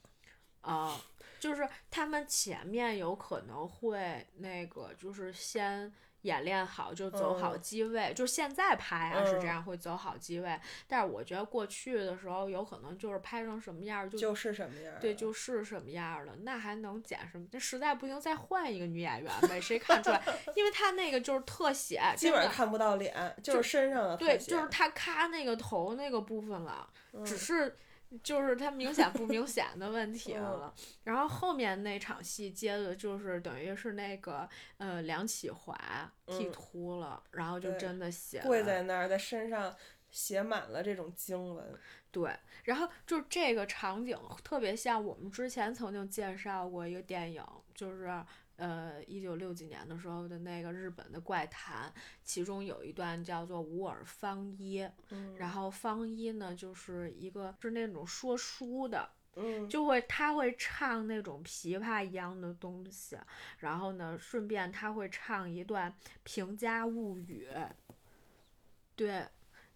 [0.62, 0.98] 啊，
[1.40, 5.92] 就是他们前面有可能会那个，就是先
[6.24, 10.60] 演练好，就走好机位，就现在拍啊是这样，会走好机位。
[10.88, 17.48] 但是我觉得过去的时候，有可能就是拍成什么样就就是什么样，对，就是什么样的，那还能剪什么？
[17.52, 20.22] 那实在不行再换一个女演员呗，谁看出来？
[20.56, 26.90] 因为他那个就是特写，基本上看不到脸，就是身上的对，就是他咔那个头那个部分了，
[27.26, 27.78] 只是。
[28.24, 39.76] 就是他明显不明显的问题了，然后后面那场戏接的就是等于是那个呃梁启华剃秃了，然后就真的写跪在那儿，在身上
[40.10, 41.78] 写满了这种经文。
[42.12, 47.43] 对，然后就这个场景特别像我们之前曾经介绍过一个电影，
[47.76, 48.24] 就是。
[48.60, 51.91] 呃，一九六几年的时候的那个日本的怪谈，
[52.24, 54.86] 其中有一段叫做无耳方一，
[55.38, 59.10] 然后方一呢就是一个是那种说书的，
[59.70, 63.18] 就会他会唱那种琵琶一样的东西，
[63.60, 65.89] 然后呢顺便他会唱一段
[66.24, 67.47] 《平家物语》，
[68.95, 69.26] 对。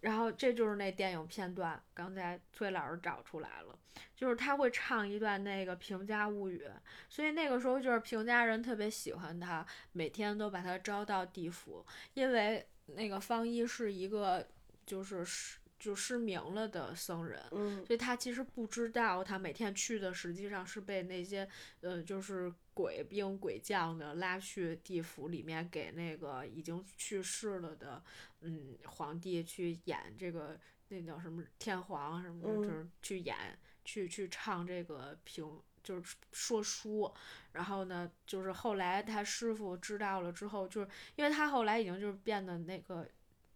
[0.04, 3.78] 然后这就是那电影片段，刚才崔老师找出来了，
[4.14, 6.62] 就是他会唱一段那个《平家物语》，
[7.08, 11.82] 所以那个时候就是平家人特别喜欢他，每天都把他招到地府，
[12.12, 14.46] 因为那个方一是一个
[14.84, 21.46] 就是是就失明了的僧人，所以他其实不知道他每天去的实际上是被那些
[21.82, 28.02] 呃就是鬼兵鬼将的拉去地府里面给那个已经去世了的。
[28.40, 30.58] 嗯，皇帝去演这个，
[30.88, 33.36] 那叫什么天皇什么的，就是去演，
[33.84, 37.12] 去去唱这个评，就是说书。
[37.52, 43.06] 然后呢，就是后来他师傅知道了之后，就是因为他后来已经就是变得那个。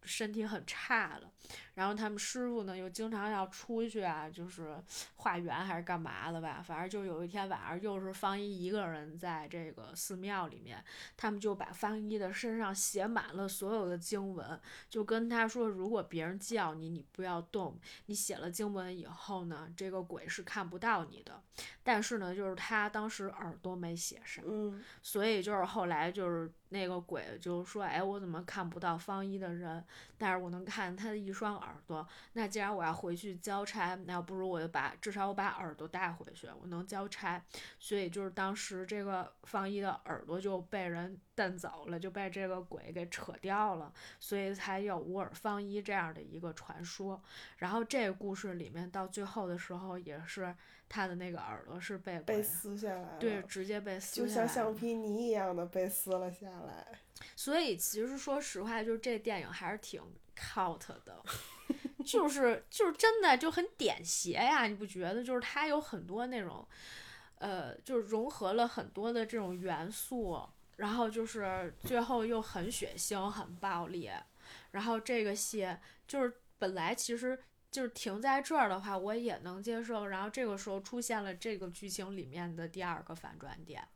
[0.05, 1.31] 身体很差了，
[1.79, 4.77] 然后他们师傅呢又经常要出去啊，就是
[5.15, 10.85] 化缘还是干嘛的吧，反正就有一天晚上又是方一一个人在这个寺庙里面，
[11.17, 14.61] 他们就把方一的身上写满了所有的经文，
[14.91, 21.41] 就跟他说，如果别人叫你，你不要动，你写了经文以后呢，这个鬼是看不到你的。
[21.85, 24.45] 但是呢，就是他当时耳朵没写上，
[25.01, 26.53] 所以就是后来就是。
[26.71, 29.83] 那个鬼就说：“哎，我怎么看不到方一的人？
[30.19, 37.43] 但是我能看他的一双耳朵，那既然我要回去交差，那不如我就把至少我把耳朵带回去，我能交差。
[37.79, 47.21] 所以就是当时这个方一的耳朵就被人蹬走了，就被这个鬼给扯掉了，所以才有无耳方一这样的一个传说。
[47.59, 50.55] 然后这个故事里面到最后的时候，也是
[50.89, 56.87] 他的那个耳朵是被被撕下来了，对，直接被撕下来就像橡皮泥一样的被撕了下来。
[57.35, 60.01] 所以其实说实话，就是这电影还是挺
[60.39, 61.23] cult 的，
[62.05, 65.25] 就是就是真的就很点邪呀，你不觉得？
[65.25, 66.67] 就是它有很多那种，
[67.39, 70.41] 呃，就是融合了很多的这种元素，
[70.77, 74.11] 然后就是最后又很血腥、很暴力，
[74.71, 75.69] 然后这个戏
[76.07, 77.39] 就是本来其实
[77.71, 83.87] 就是停在这儿的话，我也能接受，然后这个时候出现了这个剧情里面的第二个反转点。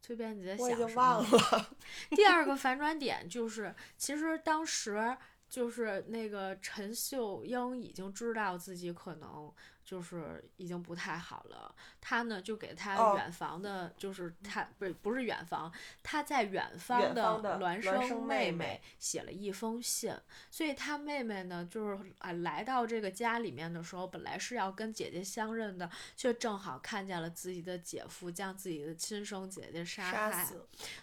[0.00, 1.66] 随便你在想什么？
[2.10, 5.16] 第二个反转点就是，其实当时
[5.48, 9.52] 就是那个陈秀英已经知道自己可能。
[9.90, 20.14] 就是已经不太好了，他呢就给他远房的，就是他不是不是远房，他在远方的孪生妹妹写了一封信，
[20.48, 30.46] 所以他妹妹呢就是啊来到这个家里面的时候，本来是要跟姐姐相认的，却正好看见了自己的姐夫将自己的亲生姐姐杀害，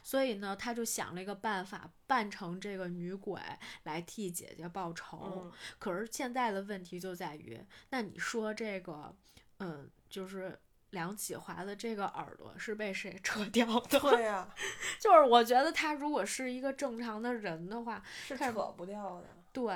[0.02, 3.40] 所以呢他就想了一个办法，扮成这个女鬼
[3.84, 5.52] 来替姐姐报仇。
[5.78, 8.82] 可是现在的问题就在于，那你说这。
[8.88, 9.14] 个，
[9.60, 10.58] 嗯，就是
[10.92, 14.00] 梁启华的这个耳朵是被谁扯 掉的？
[14.00, 14.48] 对呀，
[15.00, 19.28] 就是我觉得他如果是一个正常的人的话，是扯不掉的。
[19.52, 19.76] 对，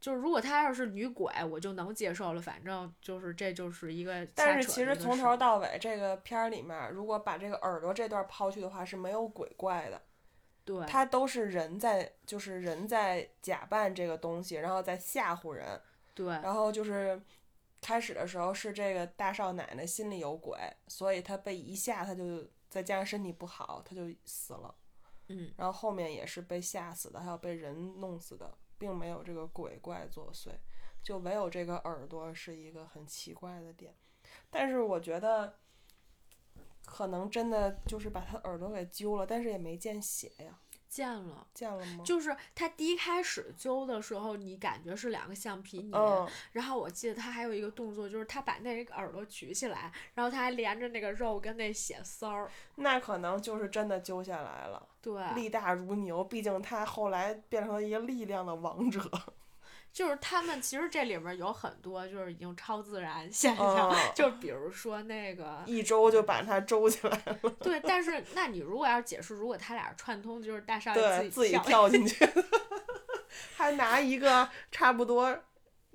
[0.00, 2.40] 就是如果他要是女鬼，我就能接受了。
[2.40, 4.26] 反正就是这就是一个。
[4.34, 10.00] 但是其实从头到尾这个片儿里面，如果把这个耳朵这段抛去的话，是没有鬼怪的。
[10.68, 15.80] 对，他都是人在，就是人在假扮这个东西，然后在吓唬人。
[16.14, 17.20] 对，然后就是。
[17.80, 20.58] 开始的时候是这个大少奶奶心里有鬼，
[20.88, 24.74] 所以她被一吓，她就再加上身体不好，她就死了。
[25.28, 30.50] 嗯，然后后面也是被吓死的，还有被人弄死的，并没有这个鬼怪作祟，
[31.04, 33.94] 就唯有这个耳朵是一个很奇怪的点。
[34.50, 35.54] 但是我觉得，
[36.88, 40.58] 可能真的就是把他耳朵给揪了，但是也没见血呀。
[40.88, 42.02] 见了，见了吗？
[42.02, 45.92] 就是他第一开始揪的时候，你感觉是两个橡皮泥，
[46.52, 52.50] 然后我记得他还有一个动作，就是他把那个耳朵举起来，然后他还连着那个肉跟那血丝儿。
[52.76, 54.88] 那可能就是真的揪下来了。
[55.02, 58.98] 对，力大如牛，毕竟他后来变成了一个力量的王者。
[59.92, 67.50] 就是他们其实这里面有很多就是已经超自然现象，就比如说那个一周就把它周起来了。
[67.60, 72.24] 对，但是那你如果要解释，如果他俩串通，就是大少爷自己跳进去，
[73.56, 75.36] 还拿一个差不多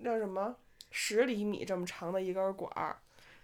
[0.04, 0.54] 叫什么
[0.92, 2.98] 十厘米这么长的一根管儿，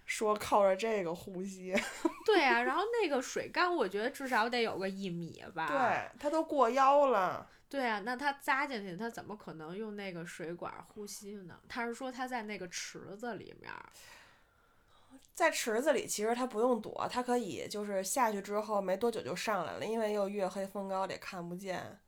[0.04, 1.74] 说靠着这个呼吸。
[2.26, 5.66] 对啊，然后那个水缸，我觉得至少得有个一米吧。
[5.66, 7.48] 对，它都过腰了。
[7.70, 11.58] 对啊，那他扎进去，他怎么可能用那个水管呼吸呢？
[11.68, 13.72] 他是说他在那个池子里面，
[15.34, 22.00] 在池子里，其实他不用躲，他可以就是下去之后没多久就上来了，因为又月黑风高也看不见。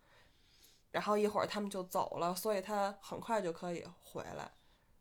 [0.90, 4.50] 然后一会儿他们就走了，所以他很快就可以回来。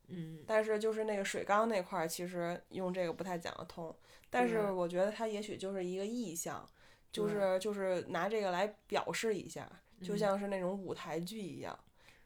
[0.08, 3.94] 嗯，但是就是那个水缸那块儿，其实用这个不太讲得通。
[4.30, 6.66] 但是我觉得他也许就是一个意象，
[7.12, 9.68] 就是就是拿这个来表示一下。
[10.02, 11.78] 就像是那种舞台剧一样，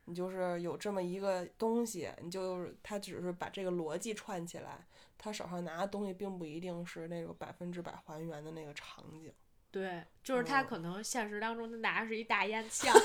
[0.06, 4.86] 你就是有这么一个东西，你就他只是把这个逻辑串起来，
[5.18, 9.32] 他手上拿的东西并不一定是那种百分之百还原的那个场景。
[9.72, 12.96] 对，就是他可能现实当中他拿的是一大烟枪，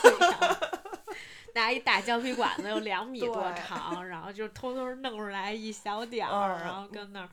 [1.54, 7.28] 拿一大胶皮管子，有两米多长，然后就偷偷弄出来一小点 儿，然后跟那儿。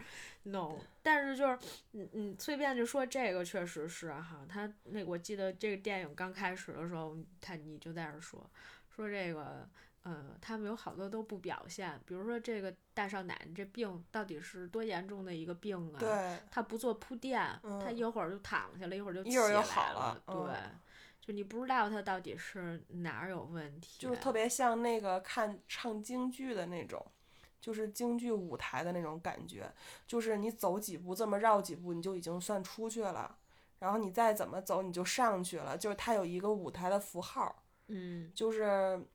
[0.47, 1.59] No， 但是就是，
[1.93, 8.49] 嗯嗯，随便就说这个确实是哈，他那我记得这个电影刚开始的时候，他你就在这说，
[8.89, 9.67] 说这个，
[10.03, 15.99] 呃，他们有好多都不表现，比如说这个大少奶奶这病到底是多严重的一个病啊？
[15.99, 17.41] 对，他不做铺垫，
[17.83, 20.35] 他一会儿就躺下了，一会儿就起来了，对，
[21.21, 27.05] 就你不知道他到底是哪儿有问题，就特别像那个看唱京剧的那种。
[27.67, 29.69] 就是京剧舞台的那种感觉，
[30.07, 33.37] 就是你走几步这么绕几步，你就已经算出去了，
[33.79, 39.05] 然后你再怎么走你就上去了，就是它有一个舞台的符号，嗯，就是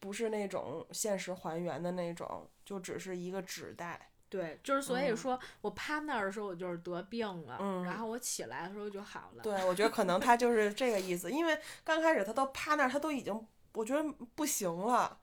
[0.00, 4.08] 不是那种现实还原的那种，就只是一个纸袋。
[4.30, 9.42] 对，就是所以说我趴那儿的时候我就是得病了，嗯，然后我起来的时候就好了。
[9.42, 14.02] 对，我觉得可能他就是这个意思，因为刚开始他都趴那儿，他都已经我觉得
[14.34, 15.20] 不行了。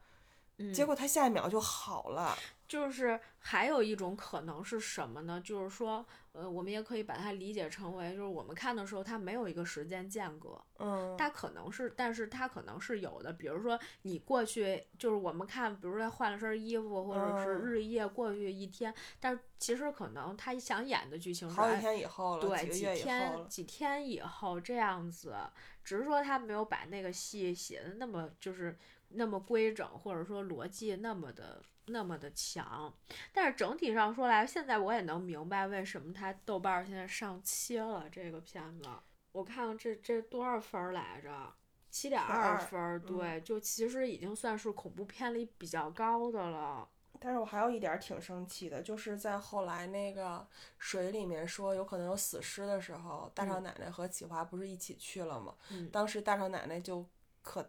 [0.74, 2.38] 结果他下一秒就好了。
[2.68, 5.42] 就是还有一种可能是什么呢？
[5.44, 10.58] 就是说，呃，我们也可以把它理解成为，就是我们看的时候，它没有一个时间间隔。
[10.80, 13.34] 嗯，它可能是，但是它可能是有的。
[13.34, 25.36] 比如说，你过去就是我们看，比如说他换了身衣服，或者是日夜过去一天，但是其实可能他想演的剧情是好几天以后了，对，几天几天以后这样子。
[25.84, 28.78] 只是说他没有把那个戏写的那么就是
[29.14, 31.62] 那么规整，或者说逻辑那么的。
[31.88, 32.94] 那么的强，
[33.34, 38.08] 但是整体上说来，现在我也能明白为什么它豆瓣现在上七了。
[38.10, 38.88] 这个片子，
[39.32, 41.52] 我看看这这多少分来着？
[41.90, 46.88] 七点二分，对，就其实已经算是恐怖片里比较高的了。
[47.20, 50.48] 但是我还有一点挺生气的，就是在后来那个
[50.78, 55.56] 水里面说有可能有死尸的时候，大少奶奶和启华不是一起去了吗？
[55.92, 57.06] 当时大少奶奶就
[57.42, 57.68] 可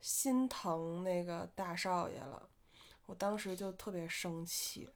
[0.00, 2.48] 心疼那个大少爷了。
[3.06, 4.88] 我当时就特别生气，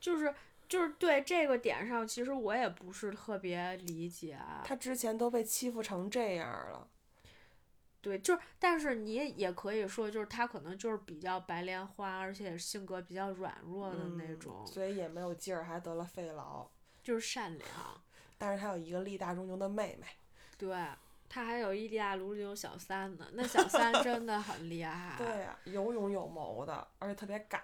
[0.00, 0.34] 就是
[0.68, 4.36] 就是对这个点上，其实我也不是特别理解。
[4.64, 6.88] 他之前都被欺负成这样了，
[8.00, 16.66] 对，就是，但是你也可以说，就是他可能就是比较白莲花，而且性格比较软弱的那种，所以也没有劲儿，还得了肺痨。
[17.04, 17.68] 就是善良，
[18.36, 20.06] 但是他有一个力大如牛的妹妹。
[20.58, 20.76] 对。
[21.28, 25.16] 他还有一利亚卢有小三呢，那小三 真的很厉害。
[25.18, 27.62] 对呀，有勇有谋的，而且特别敢。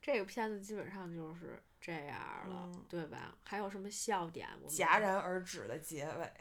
[0.00, 3.36] 这个片子基本上就是这样了，对吧？
[3.44, 4.48] 还有什么笑点？
[4.68, 6.32] 戛然而止的结尾。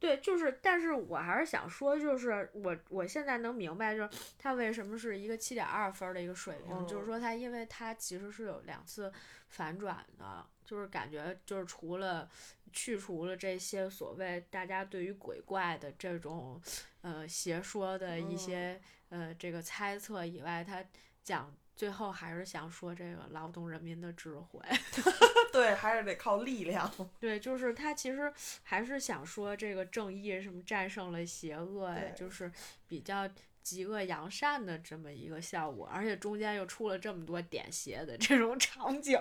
[0.00, 9.12] 对，就是，但是我还是想说，就是我我现在能明白，就是他为什么是一个七点二分的一个水平，就是说他，因为他其实是有两次
[9.48, 12.28] 反转的，就是感觉就是除了。
[12.70, 16.60] 去除了这些所谓大家对于鬼怪的这种，
[17.00, 18.78] 呃邪说的一些
[19.08, 20.84] 呃这个猜测以外，他
[21.24, 24.60] 讲最后还是想说这个劳动人民的智慧，
[25.52, 26.92] 对，还是得靠力量。
[27.20, 28.32] 对，就是他其实
[28.64, 32.50] 还是想说这个正义什么战胜了邪恶，就是
[32.88, 33.30] 比较
[33.62, 39.16] 极恶扬善的这么一个效果，而且中间又出了这么多点邪的这种场景，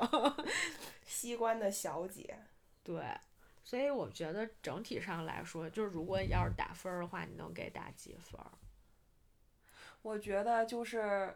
[1.05, 2.39] 西关的小姐，
[2.83, 3.03] 对。
[3.63, 8.41] 所以我觉得整体上来说，就是如果要是打分儿的话，你能给打几分？
[10.01, 11.35] 我觉得就是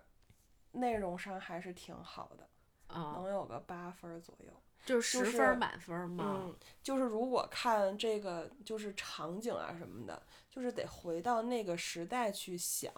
[0.71, 2.49] 内容上还是挺好的，
[2.87, 4.51] 能有个八分左右。
[4.83, 6.39] 就是十分满分吗？
[6.39, 10.19] 嗯，就是如果看这个就是场景啊什么的，
[10.49, 12.91] 就是得回到那个时代去想。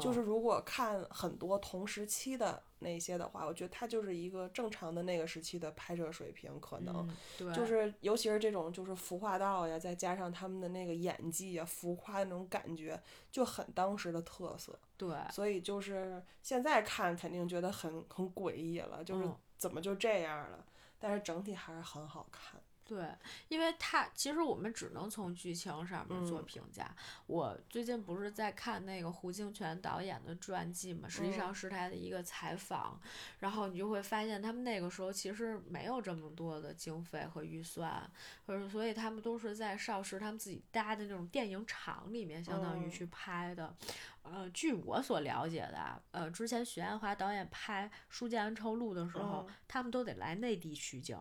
[0.00, 7.08] 就是如果看很多同时期的那些的话，我觉得它就是一个正常的那个时期的拍摄水平，可能
[7.54, 13.00] 就是尤其是这种就是服化道呀，再加上他们的那个演技呀，浮夸的那种感觉，
[13.32, 14.78] 就很当时的特色。
[14.96, 19.26] 对，所以就是现在看肯定觉得很很诡异了，就是
[19.56, 20.64] 怎么就这样了？
[20.98, 22.60] 但是整体还是很好看。
[22.88, 23.06] 对，
[23.48, 26.90] 因为他其实我们只能从剧情上面做评价。
[27.26, 32.98] 我最近不是在看那个胡金铨导演的传记嘛，实际上是他的一个采访，
[33.40, 38.10] 然后你就会发现他们那个时候其实没有这么多的经费和预算，
[38.46, 43.76] 或者所以他们都是在邵氏他们自己搭的那种电影厂里面，相当于去拍的。
[44.22, 51.18] 呃，据我所了解的，呃，之前许鞍华导演拍《书剑恩仇录》的时候，他们都得来内地取景。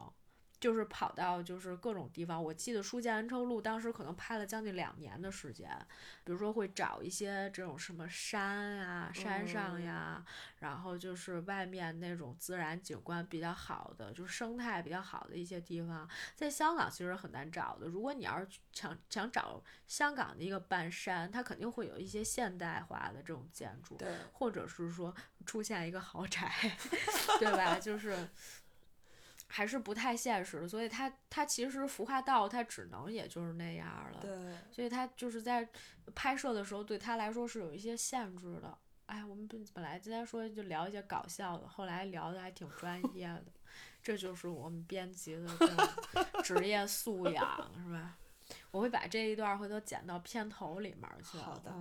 [0.60, 5.70] 就是跑到就是各种地方，我记得《书剑恩仇录》当时可能拍了将近两年的时间，
[6.24, 10.26] 比如说会找一些这种什么山啊、山上呀，
[10.60, 17.88] 然后就是外面那种自然景观比较好的，就是生态比较好的一些地方，在香港其实很难找的。
[17.88, 25.14] 如果你要是想想找香港的一个半山，它肯定会有一些现代化的这种建筑，对，或者是说
[25.46, 26.52] 出现一个豪宅，
[27.38, 27.78] 对吧？
[27.80, 28.28] 就是。
[29.50, 34.20] 还是不太现实的，所以他他其实服化道他只能也就是那样了。
[34.22, 35.68] 对，所以他就是在
[36.14, 38.78] 拍摄的时候对他来说是有一些限制的。
[39.06, 43.46] 哎，我们本本来今天说就聊一些搞笑的，后来聊的还挺专业的，
[44.04, 45.48] 这就是我们编辑的
[46.44, 48.18] 职业素养，是吧？
[48.72, 51.38] 我会把这一段回头剪到片头里面去。
[51.38, 51.74] 好的。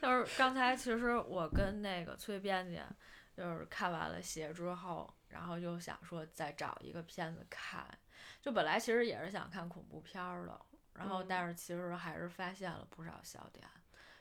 [0.00, 2.78] 就是刚才其实我跟那个崔编辑
[3.36, 5.12] 就是看完了鞋之后。
[5.34, 7.84] 然后就想说再找一个片子看，
[8.40, 10.60] 就本来其实也是想看恐怖片儿的，
[10.94, 13.66] 然后但是其实还是发现了不少笑点。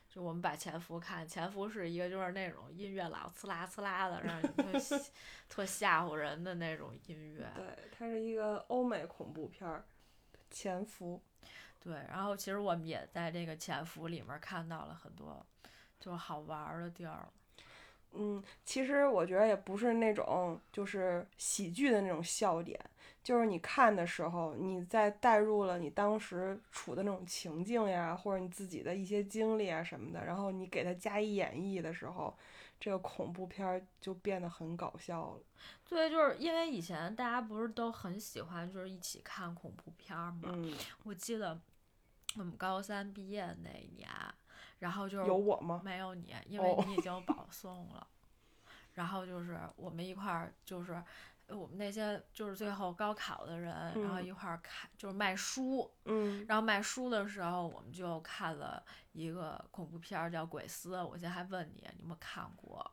[0.10, 5.02] 就我们把《潜伏》看，《潜伏》是一个就是那种音乐老呲啦呲啦的，让人特
[5.48, 7.48] 特吓唬人的那种音乐。
[7.56, 9.86] 对，它是一个欧美恐怖片儿，
[10.50, 11.22] 《潜伏》。
[11.80, 15.46] 对，然后其实我们也在这个《潜伏》里面看到了很多
[16.00, 17.28] 就是好玩的地儿。
[18.16, 22.80] 嗯，其实我觉得也不是那种就是喜剧的那种笑点，
[23.24, 32.38] 就是你看的时候，你在带入了你当时处的那种情境呀，或者你自己的一些经历啊什么的，然后你给它加以演绎的时候，
[32.80, 35.42] 这个恐怖片儿就变得很搞笑了。
[35.88, 40.50] 对，就是因为以前大家不是都很喜欢就是一起看恐怖片儿嘛。
[40.54, 41.60] 嗯，我记得
[42.38, 44.10] 我们高三毕业那一年，
[44.84, 45.82] 然后就是有我吗？
[45.82, 48.06] 没有你，因为哦你已经保送了。
[48.96, 51.02] 然后就是我们一块儿，就是
[51.48, 55.90] 呃我们那些就是最后高考的人，然后嗯一块儿看，就是卖书。
[56.04, 62.92] 嗯，然后卖书的时候，我们就看了一个恐怖片儿叫《鬼丝》，我现在还问你，你有没有看过？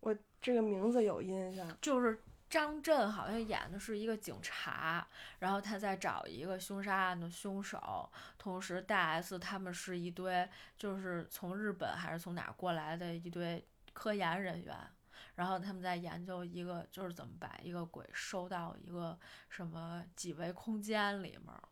[0.00, 1.66] 我这个名字有印象。
[1.80, 5.06] 就是张震好像演的是一个警察，
[5.38, 14.76] 然后他在找一个凶杀案的凶手，同时大 S 他们是一堆就是从日本还是从哪儿过来的一堆科研人员。
[15.34, 19.16] 然后他们在研究一个，就是怎么把一个鬼收到一个
[19.48, 21.62] 什么几维空间里面儿，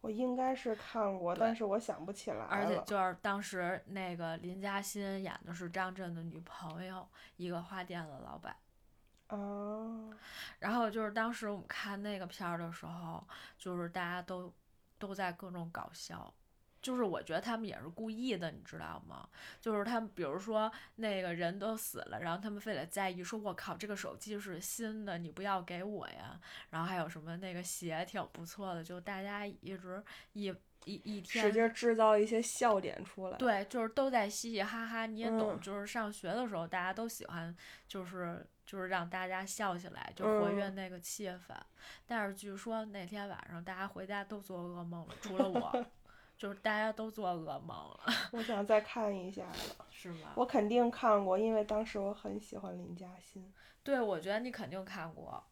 [0.00, 2.44] 我应该是看过，但是我想不起来了。
[2.44, 8.54] 而且就是当时那个林嘉欣演的是张震的女朋友，一个花店的老板。
[9.28, 10.10] 啊，
[10.58, 13.26] 然后就是当时我们看那个片儿的时候，
[13.58, 14.52] 就是大家都
[14.98, 16.32] 都在各种搞笑，
[16.82, 19.28] 就是我觉得他们也是故意的，你知道吗？
[19.60, 26.38] 就是他们比如说那个人都死了，然后他们非得在意说，我靠，这个手机是新的，你不要给我呀。
[26.70, 30.04] 然后还有什么那个鞋挺不错的，就大家一直
[30.34, 30.54] 一
[30.84, 33.38] 一一天使劲制造一些笑点出来。
[33.38, 37.56] 对，就是都在嘻嘻哈哈，你也懂，嗯就是上学的时候大家都喜欢，
[37.88, 41.54] 就是就是让大家笑起来，就活跃嗯那个气氛。
[42.06, 45.84] 但是据说那天晚上大家回家都做噩梦了，除了我，
[46.36, 48.00] 就是大家都做噩梦了，
[48.32, 49.86] 我想再看一下了。
[49.90, 50.32] 是吗？
[50.34, 53.52] 我肯定看过，因为当时我很喜欢林嘉欣。
[53.82, 55.42] 对，我觉得你肯定看过。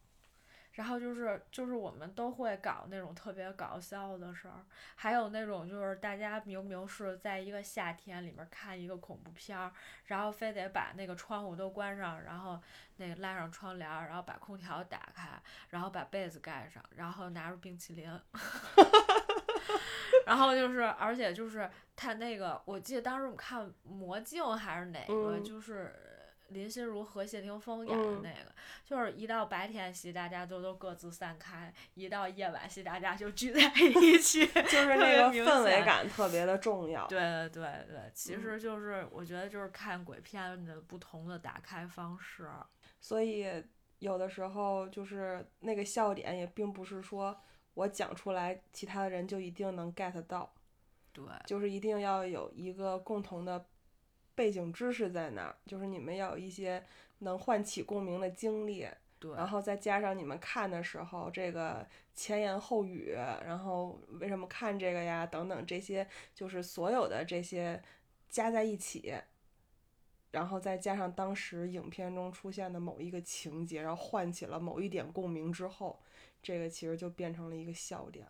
[0.73, 4.65] 然后就是就是我们都会搞那种特别搞笑的事儿，
[4.95, 9.71] 还有那种就是大家明明是在一个夏天里面看一个恐怖片儿，
[10.05, 12.59] 然后非得把那个窗户都关上，然后
[12.97, 15.29] 那个拉上窗帘儿，然后把空调打开，
[15.69, 18.09] 然后把被子盖上，然后拿出冰淇淋，
[20.25, 25.93] 然后就是而且就是他那个，我记得当时我们看《魔镜》还是哪个，嗯就是。
[26.53, 28.53] 林心如和谢霆锋演的嗯那个，
[28.85, 37.07] 就是一到白天戏，大家都都各自散开；一到夜晚戏，大家就聚在一起， 就是那个氛围感特别的重要。
[37.07, 42.47] 对对对对，其实就是我觉得就是看鬼片的不同的打开方式。
[42.99, 43.45] 所以
[43.99, 47.37] 有的时候就是那个笑点也并不是说
[47.73, 50.53] 我讲出来，其他的人就一定能 get 到，
[51.11, 53.65] 对就是一定要有一个共同的
[54.35, 56.83] 背景知识在那儿，就是你们要有一些
[57.19, 58.87] 能唤起共鸣的经历，
[59.19, 67.81] 对，然后再加上你们看的时候这个前言后语，然后为什么看这个呀，等等这些，就是所有的这些
[68.27, 69.15] 加在一起，
[70.31, 76.01] 然后再加上当时影片中出现的某一个情节，然后唤起了某一点共鸣之后，
[76.41, 78.27] 这个其实就变成了一个笑点。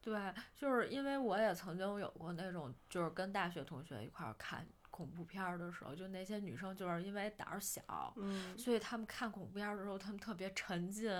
[0.00, 0.18] 对，
[0.56, 7.82] 就是因为我也曾经有过那种，就是跟大学同学一块儿看恐怖片儿的时候，就那些女生就是因为胆儿小，
[8.16, 11.10] 嗯，所以她们看恐怖片儿的时候，她们特别沉浸，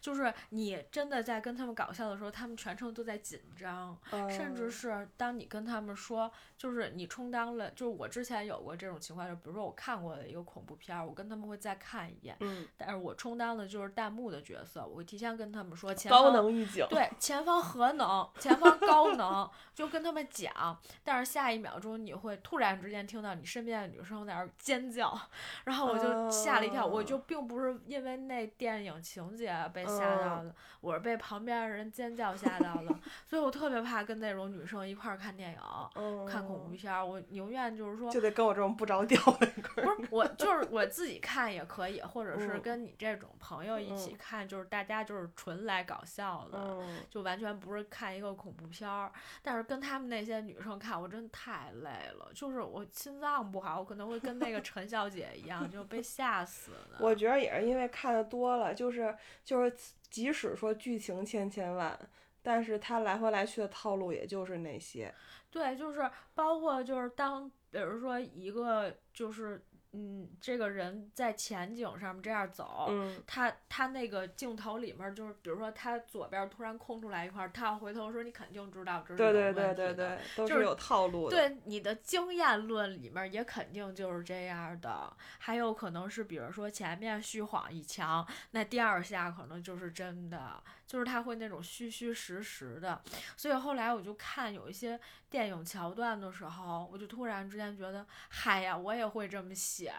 [0.00, 3.96] 就是你真的在跟她们搞笑的时候，她们全程都在紧张，
[4.30, 16.86] 甚至嗯是当你跟他们说，就是你充当了，就是我之前有过这种情况，就比如说我看过的一个恐怖片儿，我跟他们会再看一遍，嗯，但是我充当的就是弹幕的角色，我会提前跟他们说前高方能预警。
[16.88, 20.78] 对，前方核能，前方高能， 就跟他们讲。
[21.04, 25.20] 但是下一秒钟，你会突然之间听到你身边的女生在那儿尖叫，
[25.64, 26.86] 然后我就吓了一跳。
[26.86, 32.94] 我就哦并不是因为那电影情节被吓到的，我是被旁边的人尖叫吓到的。
[33.26, 35.58] 所以我特别怕跟那种女生一块儿看电影。
[35.96, 39.96] 嗯，看恐怖片儿，我宁愿就是说，就得跟我这种不着调的一块儿。
[39.96, 46.58] 不是我，就是我自己看也可以，或者是嗯跟你这种朋友一起嗯看，就是大家就是纯来搞笑的。
[46.58, 52.30] 嗯，就完全不是看一个恐怖片儿，但是跟他们那些女生看，我真的太累了。
[52.34, 56.98] 就是我心脏不好，我可能会跟那个陈小姐一样，就被吓死了。
[57.00, 59.74] 我觉得也是因为看的多了，就是就是，
[60.10, 61.98] 即使说剧情千千万，
[62.42, 65.14] 但是他来回来去的套路也就是那些。
[65.50, 81.36] 对，就是包括就是当比如说一个就是嗯，这个人在前景上面这样走，嗯他他那个镜头里面就是，比如说他左边突然空出来一块儿，他要回头说，你肯定知道这是有对对对问题的对对，都就是是有套路的。
[81.36, 93.00] 对你的经验论里面也肯定就是这样的，还有可能是比如说前面虚晃一枪，那第二下可能就是真的，就是他会那种虚虚实实的。
[93.36, 94.98] 所以后来我就看有一些
[95.30, 99.94] 电影桥段的时候，我就突然之间觉得，嗨呀，我也会这么写，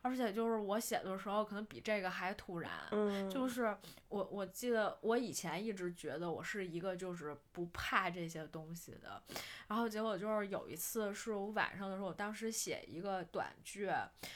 [0.00, 2.70] 而且就是我写的时候可能比这个还突然。
[2.90, 3.76] 嗯，就是
[4.10, 9.22] 我，我记得我以前一直觉得我是一个就是不怕这些东西的，
[9.68, 13.88] 然后结果就是有一次是我晚上的时候，我当时写一个短剧，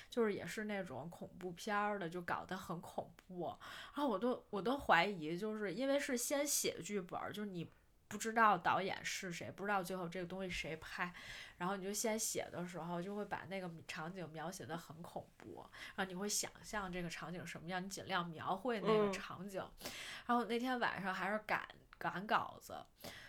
[0.09, 3.49] 就是也是那种恐怖片儿的，就搞得很恐怖，
[3.95, 7.69] 然后我都我都怀疑，就是因为是先写剧本，就是你
[8.09, 11.13] 不知道导演是谁，不知道最后这个东西谁拍，
[11.59, 19.63] 然后你就先写的时候就会把那个场景描写的很恐怖，然后你会想象这个场景什么样，你尽量描绘那个嗯场景。
[20.27, 21.67] 然后那天晚上还是赶
[21.99, 22.77] 赶稿子，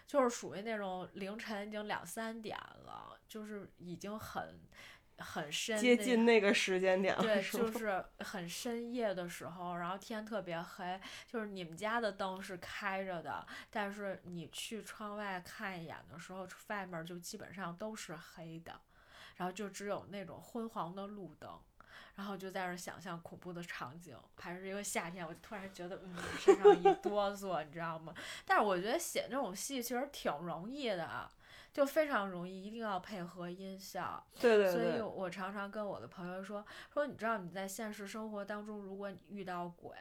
[0.06, 4.60] 就是属于那种凌晨已经两三点了，就是已经很
[5.20, 18.80] 很深接近那个时间点了，对，就 是很深夜的时候，然后天特别黑，就是你们家的灯是开着的，但是你去窗外看一眼的时候，外面就基本上都是黑的，
[19.38, 21.60] 然后就只有那种昏黄的路灯。
[22.16, 28.14] 然后就在那儿想象恐怖的场景，还是因为夏天，我就突然觉得，嗯，身上一哆嗦，你知道吗？
[28.46, 31.30] 但是我觉得写这种戏其实挺容易的啊，
[31.76, 34.26] 就非常容易，一定要配合音效。
[34.40, 39.94] 对对所以，我常常跟我的朋友说说，你知道你在现实生活当中，如果你遇到鬼，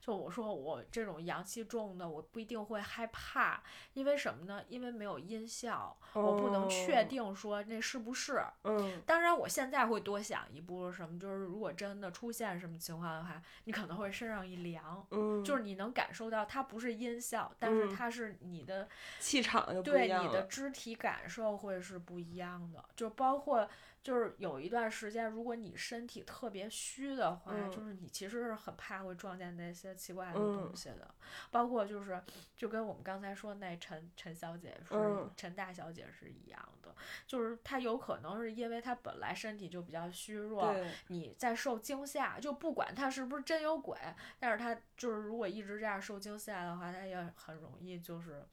[0.00, 3.62] 就我说我这种阳气重的，我不一定会害怕，
[3.94, 4.64] 因为什么呢？
[4.68, 8.42] 因为没有音效，我不能确哦，定说那是不是。
[8.64, 15.06] 嗯当然，我现在会多想一步，什么就是如果真的出现什么情况的话，你可能会身上一凉。
[15.12, 18.88] 嗯，就是你能感受到它不是音效，但是嗯它是你的
[19.20, 20.42] 气场就对你的。
[20.48, 23.68] 肢体感感受会是不一样的，就包括
[24.02, 27.70] 就是有一段时间，如果你身体特别虚的话，嗯。
[27.70, 30.52] 就是你其实是很怕会撞见那些奇怪的嗯。
[30.54, 31.14] 东西的，
[31.50, 32.22] 包括就是
[32.56, 35.30] 就跟我们刚才说那陈陈小姐是、嗯。
[35.36, 36.94] 陈大小姐是一样的，
[37.26, 40.74] 就是她有可能是因为她本来身体就比较虚弱，
[41.06, 43.96] 你在受惊吓，就不管她是不是真有鬼，
[44.38, 48.44] 但是她就是如果一直这样受惊吓的话，她也很容易就是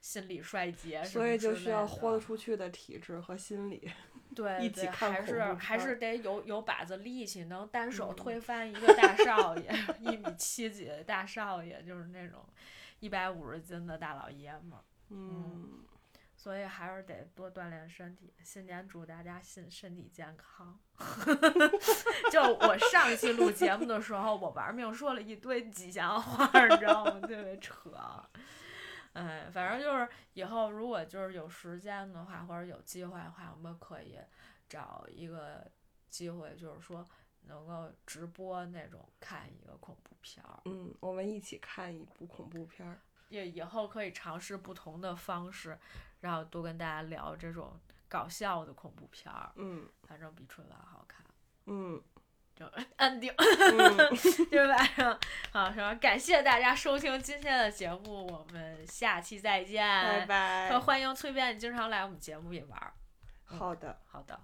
[0.00, 2.16] 心理衰竭所以就需要豁得。
[2.26, 3.88] 出去的体质和心理。
[4.36, 12.44] 对一起对，还是还是得有有把子力气，能单手嗯推翻一个大少爷， 一米七几的大少爷，就是那种
[13.00, 14.84] 一百五十斤的大老爷们儿。
[15.08, 15.84] 嗯，
[16.36, 18.34] 所以还是得多锻炼身体。
[18.44, 20.78] 新年祝大家身身体健康。
[22.30, 27.20] 就我上一期录节目的时候，我玩命说了一堆吉祥话，你知道吗？
[27.20, 27.90] 特别扯。
[29.16, 34.18] 哎，反正就是以后如果就是有时间的话，或者有机会的话，我们可以
[34.68, 35.66] 找一个
[36.10, 37.04] 机会，就是说
[37.42, 40.60] 能够直播那种看一个恐怖片儿。
[40.66, 43.00] 嗯，我们一起看一部恐怖片儿。
[43.28, 45.76] 也以后可以尝试不同的方式，
[46.20, 47.76] 然后多跟大家聊这种
[48.08, 51.26] 搞笑的恐怖片儿，嗯反正比春晚好看，
[51.64, 52.00] 嗯
[52.56, 52.64] 就
[52.96, 53.96] 安定，嗯，
[54.50, 55.18] 对吧？
[55.52, 55.94] 好，什么？
[55.96, 60.80] 感谢大家收听今天的节目，我们下期再见，拜拜和。
[60.80, 62.94] 欢迎崔便，你经常来我们节目里玩儿。
[63.44, 63.98] 好的。
[64.06, 64.40] 好的。